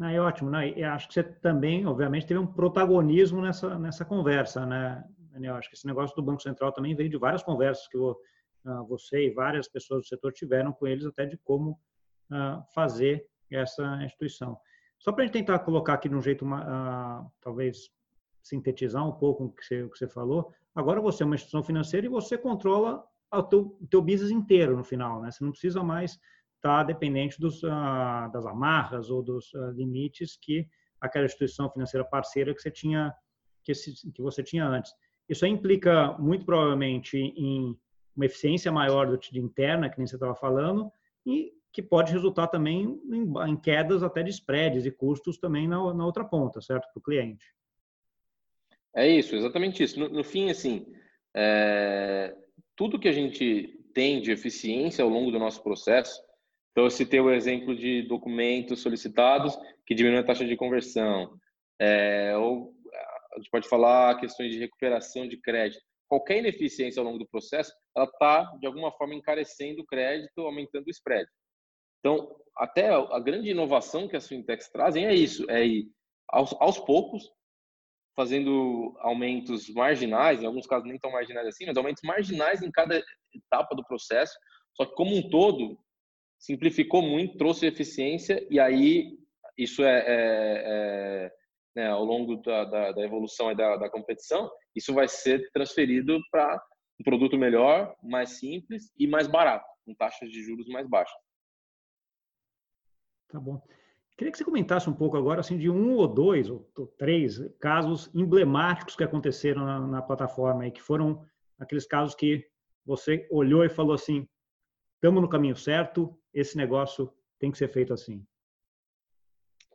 [0.01, 0.69] Ah, é ótimo, né?
[0.77, 5.55] E acho que você também, obviamente, teve um protagonismo nessa, nessa conversa, né, Daniel?
[5.55, 7.97] Acho que esse negócio do Banco Central também veio de várias conversas que
[8.65, 11.71] ah, você e várias pessoas do setor tiveram com eles até de como
[12.31, 14.57] uh, fazer essa instituição.
[15.03, 17.91] Só para a gente tentar colocar aqui de um jeito, uh, talvez,
[18.41, 21.61] sintetizar um pouco o que você, o que você falou, agora você é uma instituição
[21.61, 25.29] financeira e você controla o teu, o teu business inteiro no final, né?
[25.29, 26.21] Você não precisa mais estar
[26.61, 30.69] tá dependente dos, uh, das amarras ou dos uh, limites que
[31.01, 33.13] aquela instituição financeira parceira que você tinha
[33.61, 34.93] que, esse, que você tinha antes.
[35.27, 37.77] Isso implica muito provavelmente em
[38.15, 40.89] uma eficiência maior do de interna, que nem você estava falando,
[41.25, 45.93] e que pode resultar também em, em, quedas até de spreads e custos também na,
[45.93, 47.45] na outra ponta, certo, para o cliente.
[48.95, 49.99] É isso, exatamente isso.
[49.99, 50.85] No, no fim, assim,
[51.35, 52.35] é,
[52.75, 56.21] tudo que a gente tem de eficiência ao longo do nosso processo,
[56.71, 61.35] então eu citei o exemplo de documentos solicitados que diminuem a taxa de conversão,
[61.79, 62.71] é, ou
[63.33, 65.81] a gente pode falar questões de recuperação de crédito.
[66.07, 70.85] Qualquer ineficiência ao longo do processo, ela está, de alguma forma, encarecendo o crédito, aumentando
[70.85, 71.27] o spread.
[72.03, 75.87] Então, até a grande inovação que as fintechs trazem é isso, é ir
[76.27, 77.31] aos, aos poucos,
[78.13, 83.01] fazendo aumentos marginais, em alguns casos nem tão marginais assim, mas aumentos marginais em cada
[83.33, 84.37] etapa do processo.
[84.73, 85.79] Só que como um todo
[86.37, 89.17] simplificou muito, trouxe eficiência e aí
[89.57, 91.31] isso é, é, é
[91.75, 96.19] né, ao longo da, da, da evolução e da, da, competição, isso vai ser transferido
[96.29, 96.61] para
[96.99, 101.17] um produto melhor, mais simples e mais barato, com taxas de juros mais baixas.
[103.33, 103.59] Tá bom.
[104.15, 106.69] Queria que você comentasse um pouco agora assim de um ou dois ou
[106.99, 111.25] três casos emblemáticos que aconteceram na, na plataforma e que foram
[111.57, 112.47] aqueles casos que
[112.85, 114.29] você olhou e falou assim:
[114.93, 118.23] estamos no caminho certo, esse negócio tem que ser feito assim.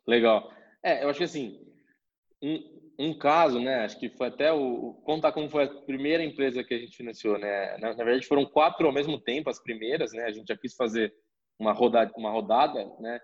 [0.07, 0.53] Legal.
[0.85, 1.61] É, eu acho que assim,
[2.41, 3.81] um, um caso, né?
[3.85, 7.37] Acho que foi até o contar como foi a primeira empresa que a gente financiou,
[7.37, 7.77] né?
[7.79, 10.27] Na, na verdade, foram quatro ao mesmo tempo as primeiras, né?
[10.27, 11.13] A gente já quis fazer
[11.59, 13.21] uma rodada, uma rodada, né?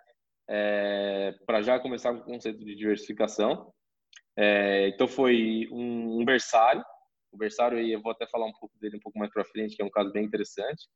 [0.48, 3.72] É, para já começar com o conceito de diversificação.
[4.36, 6.84] É, então foi um, um berçário,
[7.34, 9.76] o berçário aí eu vou até falar um pouco dele um pouco mais para frente,
[9.76, 10.86] que é um caso bem interessante.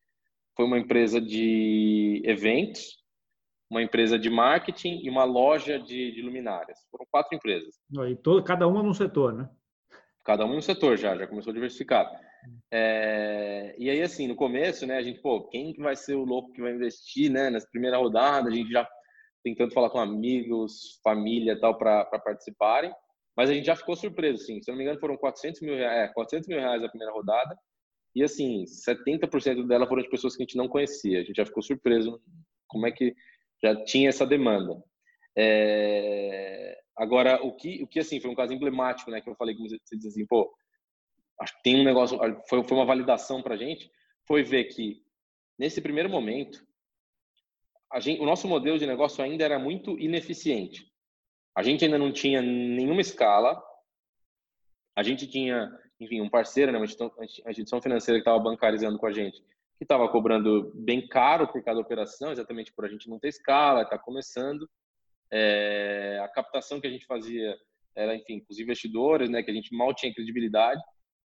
[0.56, 2.98] Foi uma empresa de eventos,
[3.70, 6.78] uma empresa de marketing e uma loja de, de luminárias.
[6.90, 7.74] Foram quatro empresas.
[8.08, 9.48] E todo, cada uma num setor, né?
[10.24, 12.10] Cada uma num setor já, já começou diversificado.
[12.70, 16.24] É, e aí, assim, no começo, né, a gente, pô, quem que vai ser o
[16.24, 18.48] louco que vai investir, né, nessa primeira rodada?
[18.48, 18.88] A gente já
[19.42, 22.92] tentando falar com amigos, família tal, para participarem.
[23.36, 24.60] Mas a gente já ficou surpreso, assim.
[24.60, 27.12] Se eu não me engano, foram 400 mil reais, é, 400 mil reais a primeira
[27.12, 27.56] rodada.
[28.14, 31.20] E, assim, 70% dela foram de pessoas que a gente não conhecia.
[31.20, 32.20] A gente já ficou surpreso
[32.66, 33.14] como é que
[33.62, 34.82] já tinha essa demanda.
[35.36, 36.78] É...
[36.96, 39.20] Agora, o que, o que, assim, foi um caso emblemático, né?
[39.20, 40.52] Que eu falei, como você diz assim, pô,
[41.40, 43.88] acho que tem um negócio, foi, foi uma validação para a gente,
[44.26, 45.00] foi ver que,
[45.56, 46.66] nesse primeiro momento,
[47.96, 50.86] gente, o nosso modelo de negócio ainda era muito ineficiente.
[51.56, 53.60] A gente ainda não tinha nenhuma escala.
[54.94, 59.12] A gente tinha, enfim, um parceiro, né, uma instituição financeira que estava bancarizando com a
[59.12, 59.40] gente,
[59.78, 63.82] que estava cobrando bem caro por cada operação, exatamente por a gente não ter escala,
[63.82, 64.68] está começando.
[65.30, 67.56] É, a captação que a gente fazia
[67.94, 70.80] era, enfim, com os investidores, né, que a gente mal tinha credibilidade.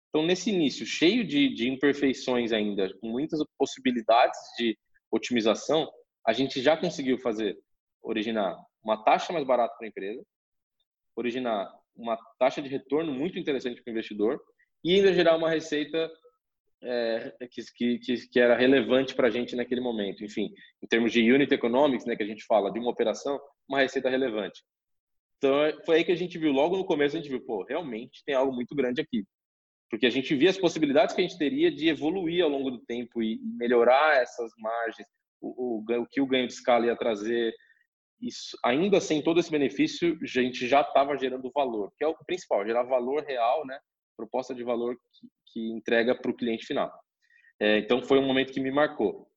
[0.10, 4.78] Então, nesse início, cheio de, de imperfeições ainda, com muitas possibilidades de
[5.12, 5.90] otimização,
[6.30, 7.58] a gente já conseguiu fazer,
[8.04, 10.24] originar uma taxa mais barata para a empresa,
[11.16, 14.40] originar uma taxa de retorno muito interessante para o investidor
[14.84, 16.08] e ainda gerar uma receita
[16.84, 17.34] é,
[17.74, 20.24] que, que, que era relevante para a gente naquele momento.
[20.24, 23.80] Enfim, em termos de unit economics, né, que a gente fala de uma operação, uma
[23.80, 24.62] receita relevante.
[25.38, 25.52] Então,
[25.84, 28.36] foi aí que a gente viu, logo no começo, a gente viu, pô, realmente tem
[28.36, 29.26] algo muito grande aqui.
[29.90, 32.86] Porque a gente via as possibilidades que a gente teria de evoluir ao longo do
[32.86, 35.08] tempo e melhorar essas margens,
[35.42, 37.54] o, o, que o ganho de escala ia trazer.
[38.22, 42.16] isso, ainda sem todo esse benefício, a gente já estava gerando valor, que é o
[42.26, 43.80] principal, gerar valor real, né?
[44.18, 46.92] Proposta de valor que, que entrega para o cliente final.
[47.60, 49.28] É, então, foi um momento que me marcou.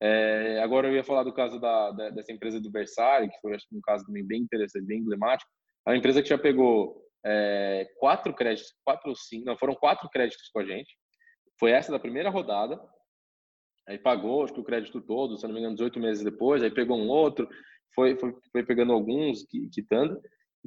[0.00, 3.56] É, agora, eu ia falar do caso da, da, dessa empresa do Versailles, que foi
[3.72, 5.50] um caso também bem interessante, bem emblemático.
[5.86, 10.08] É uma empresa que já pegou é, quatro créditos, quatro ou cinco, não, foram quatro
[10.10, 10.96] créditos com a gente.
[11.58, 12.80] Foi essa da primeira rodada,
[13.86, 16.70] aí pagou, acho que o crédito todo, se não me engano, 18 meses depois, aí
[16.70, 17.48] pegou um outro,
[17.94, 20.20] foi, foi, foi pegando alguns, quitando.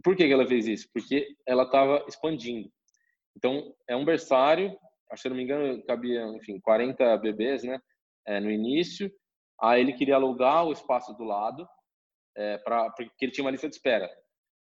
[0.03, 0.89] Por que, que ela fez isso?
[0.93, 2.69] Porque ela estava expandindo.
[3.35, 4.77] Então, é um berçário,
[5.11, 7.79] acho que, se não me engano, cabia, enfim, 40 bebês, né,
[8.25, 9.11] é, no início.
[9.61, 11.67] Aí ele queria alugar o espaço do lado,
[12.35, 14.09] é, pra, porque ele tinha uma lista de espera.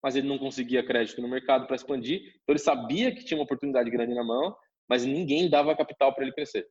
[0.01, 3.43] Mas ele não conseguia crédito no mercado para expandir, então ele sabia que tinha uma
[3.43, 4.55] oportunidade grande na mão,
[4.87, 6.67] mas ninguém dava capital para ele crescer.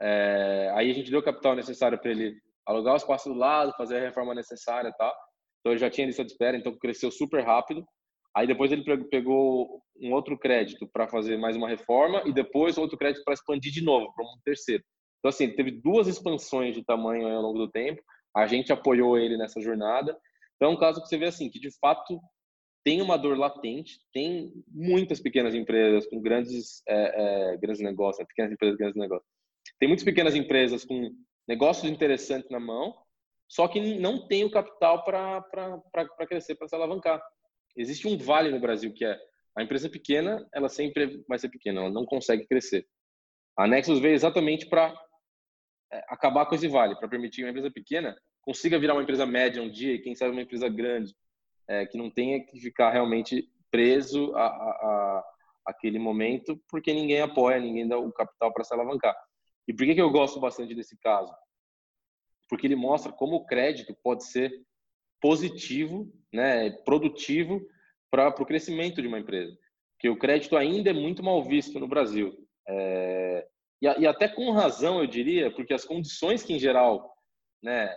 [0.00, 2.34] É, aí a gente deu o capital necessário para ele
[2.66, 5.14] alugar o espaço do lado, fazer a reforma necessária e tal.
[5.60, 7.84] Então ele já tinha lista de espera, então cresceu super rápido.
[8.36, 12.98] Aí depois ele pegou um outro crédito para fazer mais uma reforma e depois outro
[12.98, 14.82] crédito para expandir de novo para um terceiro.
[15.18, 18.02] Então assim, teve duas expansões de tamanho ao longo do tempo.
[18.36, 20.18] A gente apoiou ele nessa jornada.
[20.56, 22.20] Então é um caso que você vê assim que de fato
[22.84, 28.26] tem uma dor latente, tem muitas pequenas empresas com grandes é, é, grandes negócios, né?
[28.26, 29.33] pequenas empresas grandes negócios.
[29.78, 31.10] Tem muitas pequenas empresas com
[31.46, 32.94] negócios interessantes na mão,
[33.48, 37.22] só que não tem o capital para crescer, para se alavancar.
[37.76, 39.18] Existe um vale no Brasil que é
[39.56, 42.86] a empresa pequena, ela sempre vai ser pequena, ela não consegue crescer.
[43.56, 44.92] A Nexus veio exatamente para
[45.92, 49.24] é, acabar com esse vale, para permitir que uma empresa pequena consiga virar uma empresa
[49.24, 51.14] média um dia e quem sabe uma empresa grande,
[51.68, 55.24] é, que não tenha que ficar realmente preso a, a, a,
[55.66, 59.14] aquele momento, porque ninguém apoia, ninguém dá o capital para se alavancar.
[59.66, 61.32] E por que, que eu gosto bastante desse caso?
[62.48, 64.52] Porque ele mostra como o crédito pode ser
[65.20, 67.60] positivo, né, produtivo
[68.10, 69.56] para o crescimento de uma empresa.
[69.92, 72.36] Porque o crédito ainda é muito mal visto no Brasil.
[72.68, 73.46] É,
[73.80, 77.14] e, e, até com razão, eu diria, porque as condições que, em geral,
[77.62, 77.94] né,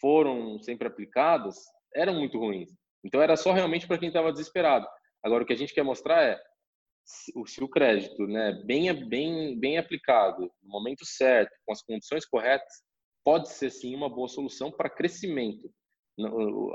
[0.00, 1.56] foram sempre aplicadas
[1.94, 2.70] eram muito ruins.
[3.04, 4.86] Então, era só realmente para quem estava desesperado.
[5.22, 6.40] Agora, o que a gente quer mostrar é
[7.04, 12.82] se, o crédito, né, bem, bem, bem aplicado, no momento certo, com as condições corretas,
[13.22, 15.70] pode ser sim uma boa solução para crescimento.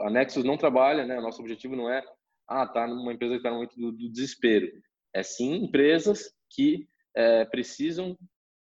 [0.02, 2.04] A Nexus não trabalha, né, nosso objetivo não é,
[2.48, 4.72] ah, tá numa empresa que está no momento do, do, desespero.
[5.14, 8.18] É sim empresas que é, precisam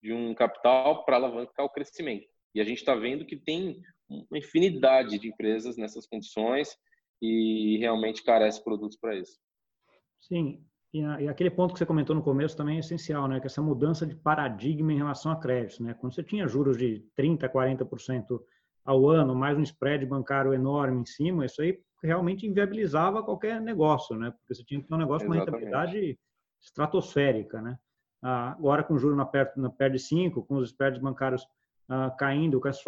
[0.02, 2.26] de um capital para alavancar o crescimento.
[2.54, 6.76] E a gente está vendo que tem uma infinidade de empresas nessas condições
[7.22, 9.38] e realmente carece produtos para isso.
[10.20, 13.38] Sim, e, e, aquele ponto que você comentou no começo também é essencial, né?
[13.38, 15.94] Que essa mudança de paradigma em relação a créditos, né?
[15.94, 18.40] Quando você tinha juros de 30%, 40%
[18.84, 24.16] ao ano, mais um spread bancário enorme em cima, isso aí realmente inviabilizava qualquer negócio,
[24.16, 24.30] né?
[24.30, 26.18] Porque você tinha que ter um negócio com uma rentabilidade
[26.60, 27.78] estratosférica, né?
[28.22, 31.46] Agora, com juros na perto, na perto de 5, com os spreads bancários
[31.88, 32.82] ah, caindo, com as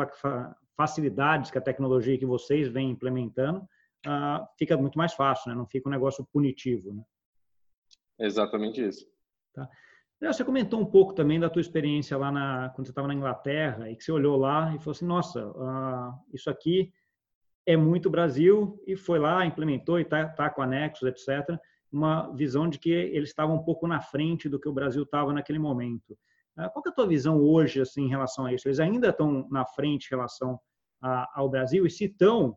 [0.76, 3.66] facilidades que a tecnologia que vocês vêm implementando,
[4.06, 5.56] ah, fica muito mais fácil, né?
[5.56, 7.02] Não fica um negócio punitivo, né?
[8.18, 9.06] Exatamente isso.
[9.54, 9.68] Tá.
[10.20, 13.90] Você comentou um pouco também da tua experiência lá na, quando você estava na Inglaterra
[13.90, 16.92] e que você olhou lá e falou assim, nossa, uh, isso aqui
[17.66, 21.58] é muito Brasil e foi lá, implementou e está tá com anexos, etc.
[21.90, 25.32] Uma visão de que eles estavam um pouco na frente do que o Brasil estava
[25.32, 26.12] naquele momento.
[26.56, 28.68] Uh, qual é a tua visão hoje assim, em relação a isso?
[28.68, 30.56] Eles ainda estão na frente em relação
[31.02, 31.84] a, ao Brasil?
[31.84, 32.56] E se estão,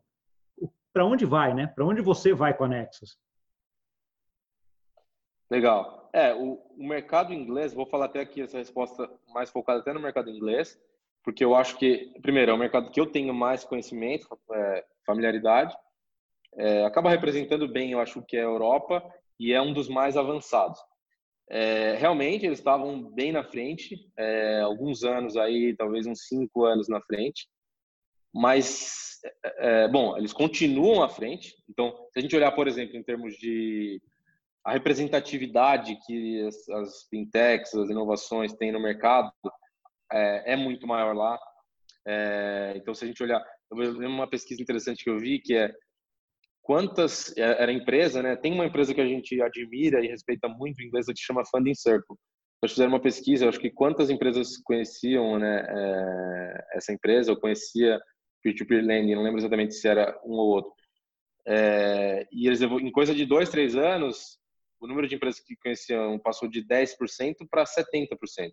[0.92, 1.52] para onde vai?
[1.52, 1.66] né?
[1.66, 3.18] Para onde você vai com anexos?
[5.50, 6.10] Legal.
[6.12, 10.00] É, o, o, mercado inglês, vou falar até aqui essa resposta mais focada até no
[10.00, 10.80] mercado inglês,
[11.22, 15.76] porque eu acho que, primeiro, é o mercado que eu tenho mais conhecimento, é, familiaridade,
[16.56, 19.02] é, acaba representando bem, eu acho, que é a Europa
[19.38, 20.80] e é um dos mais avançados.
[21.48, 26.88] É, realmente, eles estavam bem na frente, é, alguns anos aí, talvez uns cinco anos
[26.88, 27.46] na frente,
[28.34, 31.54] mas, é, é, bom, eles continuam à frente.
[31.68, 34.00] Então, se a gente olhar, por exemplo, em termos de
[34.66, 39.30] a representatividade que as, as fintechs, as inovações têm no mercado
[40.12, 41.38] é, é muito maior lá.
[42.04, 45.72] É, então, se a gente olhar, uma pesquisa interessante que eu vi que é
[46.62, 48.34] quantas é, era empresa, né?
[48.34, 52.16] Tem uma empresa que a gente admira e respeita muito, inglesa, que chama Funding Circle.
[52.60, 55.64] Nós fizemos uma pesquisa, acho que quantas empresas conheciam, né?
[55.68, 58.00] É, essa empresa, eu conhecia
[58.42, 60.72] Peer-to-Peer Lending, não lembro exatamente se era um ou outro.
[61.46, 64.44] É, e eles, em coisa de dois, três anos,
[64.86, 68.52] o número de empresas que conheciam passou de 10% para 70%.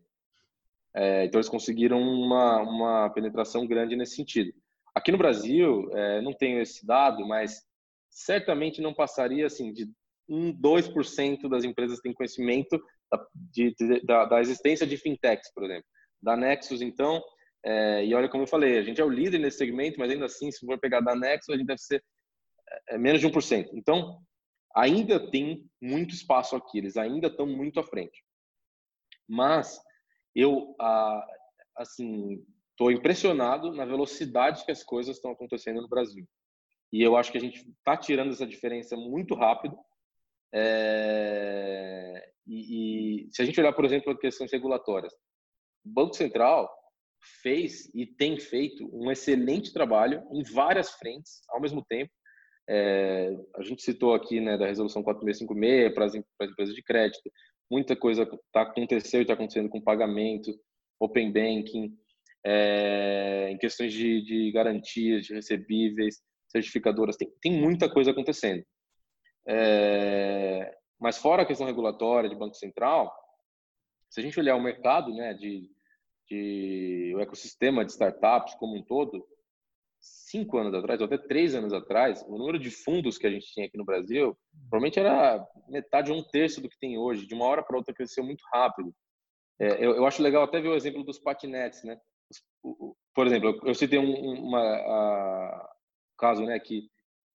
[0.95, 4.53] É, então, eles conseguiram uma, uma penetração grande nesse sentido.
[4.93, 7.63] Aqui no Brasil, é, não tenho esse dado, mas
[8.09, 9.89] certamente não passaria assim de
[10.29, 12.79] 1, 2% das empresas têm conhecimento
[13.11, 15.85] da, de, da, da, existência de fintechs, por exemplo.
[16.21, 17.21] Da Nexus, então,
[17.65, 20.25] é, e olha como eu falei, a gente é o líder nesse segmento, mas ainda
[20.25, 22.03] assim, se for pegar da Nexus, a gente deve ser
[22.89, 23.69] é, menos de 1%.
[23.73, 24.19] Então,
[24.75, 28.23] ainda tem muito espaço aqui, eles ainda estão muito à frente.
[29.27, 29.79] Mas
[30.35, 30.75] eu,
[31.75, 36.27] assim, estou impressionado na velocidade que as coisas estão acontecendo no Brasil.
[36.91, 39.77] E eu acho que a gente está tirando essa diferença muito rápido.
[40.53, 42.31] É...
[42.45, 45.13] E, e, se a gente olhar, por exemplo, as questões regulatórias,
[45.83, 46.69] o Banco Central
[47.41, 52.11] fez e tem feito um excelente trabalho em várias frentes ao mesmo tempo.
[52.67, 53.35] É...
[53.55, 57.31] a gente citou aqui né, da resolução 4656 para as, para as empresas de crédito,
[57.69, 60.51] muita coisa tá, aconteceu e está acontecendo com pagamento,
[60.99, 61.97] open banking,
[62.45, 68.63] é, em questões de, de, garantias, de recebíveis, certificadoras, tem, tem muita coisa acontecendo.
[69.47, 73.13] É, mas fora a questão regulatória de Banco Central,
[74.09, 75.69] se a gente olhar o mercado, né, de,
[76.29, 79.25] de o ecossistema de startups como um todo,
[80.03, 83.47] cinco anos atrás, ou até três anos atrás, o número de fundos que a gente
[83.53, 84.37] tinha aqui no Brasil,
[84.69, 87.25] provavelmente era metade ou um terço do que tem hoje.
[87.25, 88.93] De uma hora para outra cresceu muito rápido.
[89.59, 91.97] É, eu, eu, acho legal até ver o exemplo dos patinetes, né?
[93.13, 95.73] Por exemplo, eu citei um uma, a,
[96.17, 96.89] caso, né, que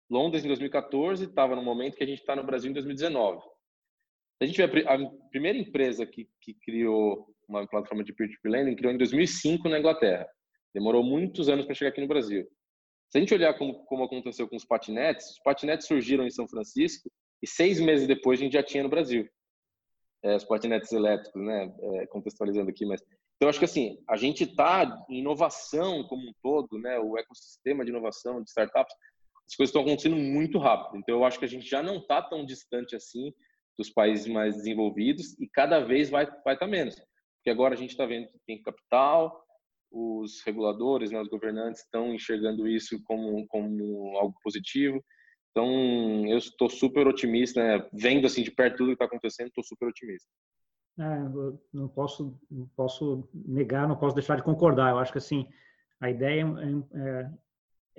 [0.09, 3.43] Londres em 2014 estava no momento que a gente está no Brasil em 2019.
[4.41, 4.99] A gente vê a,
[5.31, 10.29] primeira empresa que, que criou uma plataforma de peer-to-peer lending criou em 2005 na Inglaterra.
[10.75, 12.47] Demorou muitos anos para chegar aqui no Brasil.
[13.11, 16.49] Se a gente olhar como, como aconteceu com os patinetes, os patinetes surgiram em São
[16.49, 17.11] Francisco
[17.43, 19.29] e seis meses depois a gente já tinha no Brasil.
[20.25, 21.73] É, os patinetes elétricos, né?
[21.81, 23.01] É, contextualizando aqui, mas
[23.37, 26.99] então acho que assim a gente está em inovação como um todo, né?
[26.99, 28.95] O ecossistema de inovação de startups,
[29.47, 30.99] as coisas estão acontecendo muito rápido.
[30.99, 33.33] Então eu acho que a gente já não está tão distante assim
[33.79, 36.97] dos países mais desenvolvidos e cada vez vai vai estar tá menos,
[37.37, 39.46] porque agora a gente está vendo que tem capital,
[39.91, 45.03] os reguladores, né, os governantes estão enxergando isso como, como algo positivo.
[45.51, 47.89] Então, eu estou super otimista, né?
[47.93, 50.29] vendo assim de perto tudo que está acontecendo, estou super otimista.
[50.99, 51.19] É,
[51.73, 54.91] não posso, não posso negar, não posso deixar de concordar.
[54.91, 55.47] Eu acho que assim
[56.01, 57.31] a ideia é, é,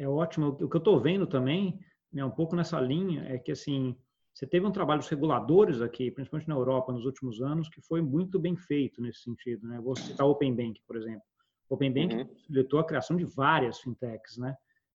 [0.03, 0.49] é ótima.
[0.49, 1.79] O que eu estou vendo também,
[2.11, 3.95] né, um pouco nessa linha, é que assim
[4.37, 8.03] você teve um trabalho dos reguladores aqui, principalmente na Europa, nos últimos anos, que foi
[8.03, 9.67] muito bem feito nesse sentido.
[9.67, 9.81] Né?
[9.81, 11.23] Vou citar o Open Bank, por exemplo.
[11.69, 12.25] O Open Bank uhum.
[12.25, 14.55] possibilitou a criação de várias fintechs, né?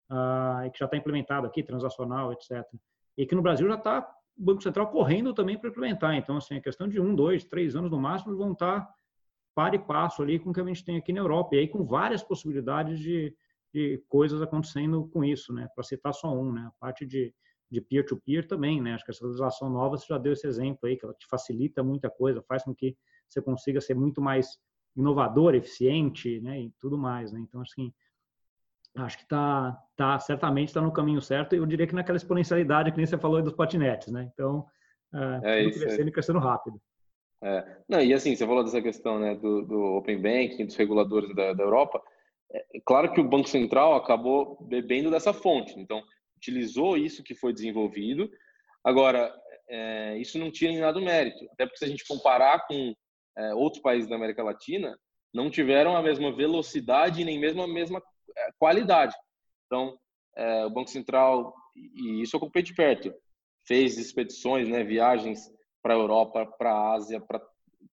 [0.09, 2.65] Ah, e que já está implementado aqui, transacional, etc.
[3.17, 4.01] E que no Brasil já está
[4.37, 6.15] o Banco Central correndo também para implementar.
[6.15, 8.95] Então, assim, a questão de um, dois, três anos no máximo vão estar tá
[9.55, 11.57] par e passo ali com o que a gente tem aqui na Europa.
[11.57, 13.35] E aí com várias possibilidades de,
[13.75, 15.69] de coisas acontecendo com isso, né?
[15.75, 16.69] Para citar só um, né?
[16.69, 17.35] A parte de
[17.71, 18.95] de peer-to-peer -peer também, né?
[18.95, 21.83] Acho que essa legislação nova você já deu esse exemplo aí, que ela te facilita
[21.83, 22.97] muita coisa, faz com que
[23.29, 24.59] você consiga ser muito mais
[25.01, 27.41] inovador, eficiente, né, e tudo mais, né?
[27.41, 27.93] Então, assim,
[28.97, 31.55] acho que tá, tá certamente está no caminho certo.
[31.55, 34.29] Eu diria que naquela exponencialidade que nem você falou dos patinetes, né?
[34.33, 34.67] Então,
[35.13, 36.09] uh, é isso, crescendo é.
[36.09, 36.81] e crescendo rápido.
[37.43, 37.77] É.
[37.89, 41.53] Não, e assim, você falou dessa questão né, do, do Open Banking, dos reguladores da,
[41.53, 42.03] da Europa.
[42.53, 46.03] É, claro que o Banco Central acabou bebendo dessa fonte, então
[46.37, 48.29] utilizou isso que foi desenvolvido.
[48.83, 49.33] Agora,
[49.69, 52.95] é, isso não tira em nada o mérito, até porque se a gente comparar com
[53.37, 54.99] é, outros países da América Latina
[55.33, 58.03] não tiveram a mesma velocidade nem mesmo a mesma
[58.37, 59.15] é, qualidade.
[59.67, 59.99] Então,
[60.37, 63.15] é, o Banco Central, e isso eu acompanhei de perto,
[63.67, 65.51] fez expedições, né, viagens
[65.83, 67.21] para a Europa, para a Ásia,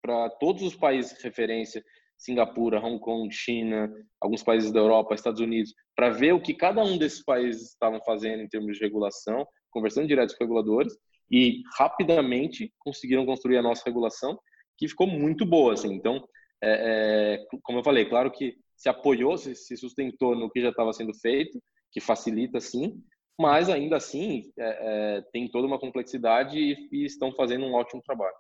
[0.02, 1.84] para todos os países de referência,
[2.16, 6.82] Singapura, Hong Kong, China, alguns países da Europa, Estados Unidos, para ver o que cada
[6.82, 10.96] um desses países estavam fazendo em termos de regulação, conversando direto com os reguladores,
[11.30, 14.38] e rapidamente conseguiram construir a nossa regulação
[14.76, 15.92] que ficou muito boa, assim.
[15.94, 16.26] Então,
[16.62, 20.70] é, é, como eu falei, claro que se apoiou, se, se sustentou no que já
[20.70, 21.62] estava sendo feito,
[21.92, 23.02] que facilita, sim,
[23.38, 28.02] mas ainda assim é, é, tem toda uma complexidade e, e, estão fazendo um ótimo
[28.02, 28.34] trabalho.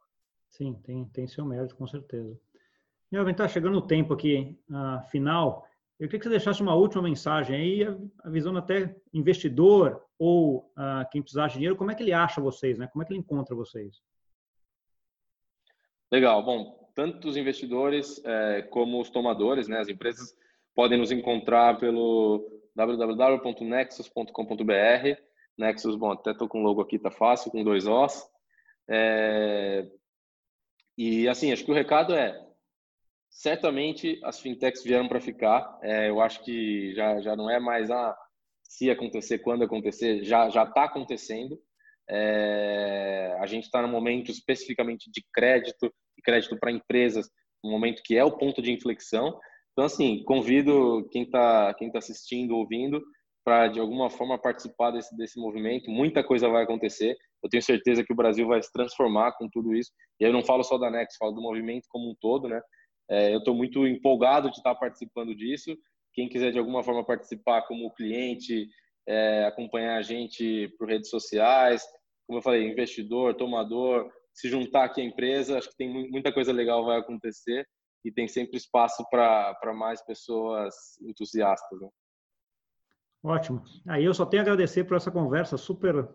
[0.50, 2.38] Sim, tem, tem seu mérito, com certeza.
[3.10, 5.66] Meu, está chegando o tempo aqui uh, final.
[5.98, 11.22] Eu queria que você deixasse uma última mensagem aí, avisando até investidor ou uh, quem
[11.22, 12.88] precisar de dinheiro, como é que ele acha vocês, né?
[12.88, 14.00] Como é que ele encontra vocês?
[16.14, 16.42] Legal.
[16.44, 20.32] Bom, tanto os investidores é, como os tomadores, né, as empresas
[20.72, 25.20] podem nos encontrar pelo www.nexus.com.br.
[25.58, 28.24] Nexus, bom, até estou com o logo aqui, tá fácil, com dois Os.
[28.88, 29.90] É...
[30.96, 32.40] E assim, acho que o recado é
[33.28, 35.80] certamente as fintechs vieram para ficar.
[35.82, 38.16] É, eu acho que já, já não é mais ah,
[38.62, 41.60] se acontecer, quando acontecer, já já está acontecendo.
[42.08, 47.28] É, a gente está no momento especificamente de crédito, e crédito para empresas,
[47.64, 49.38] um momento que é o ponto de inflexão.
[49.72, 53.02] Então, assim, convido quem está quem tá assistindo, ouvindo,
[53.44, 55.90] para de alguma forma participar desse, desse movimento.
[55.90, 57.16] Muita coisa vai acontecer.
[57.42, 59.90] Eu tenho certeza que o Brasil vai se transformar com tudo isso.
[60.18, 62.60] E eu não falo só da Nex, falo do movimento como um todo, né?
[63.10, 65.76] É, eu estou muito empolgado de estar participando disso.
[66.14, 68.68] Quem quiser de alguma forma participar como cliente,
[69.06, 71.82] é, acompanhar a gente por redes sociais,
[72.26, 76.52] como eu falei, investidor, tomador, se juntar aqui à empresa, acho que tem muita coisa
[76.52, 77.66] legal vai acontecer
[78.04, 81.80] e tem sempre espaço para mais pessoas entusiastas.
[81.80, 81.88] Né?
[83.22, 83.62] Ótimo.
[83.88, 86.08] Aí eu só tenho a agradecer por essa conversa super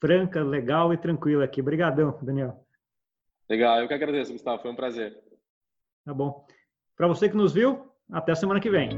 [0.00, 1.60] franca, legal e tranquila aqui.
[1.60, 2.66] Obrigadão, Daniel.
[3.48, 4.60] Legal, eu que agradeço, Gustavo.
[4.60, 5.16] Foi um prazer.
[6.04, 6.46] Tá bom.
[6.96, 8.90] Para você que nos viu, até semana que vem.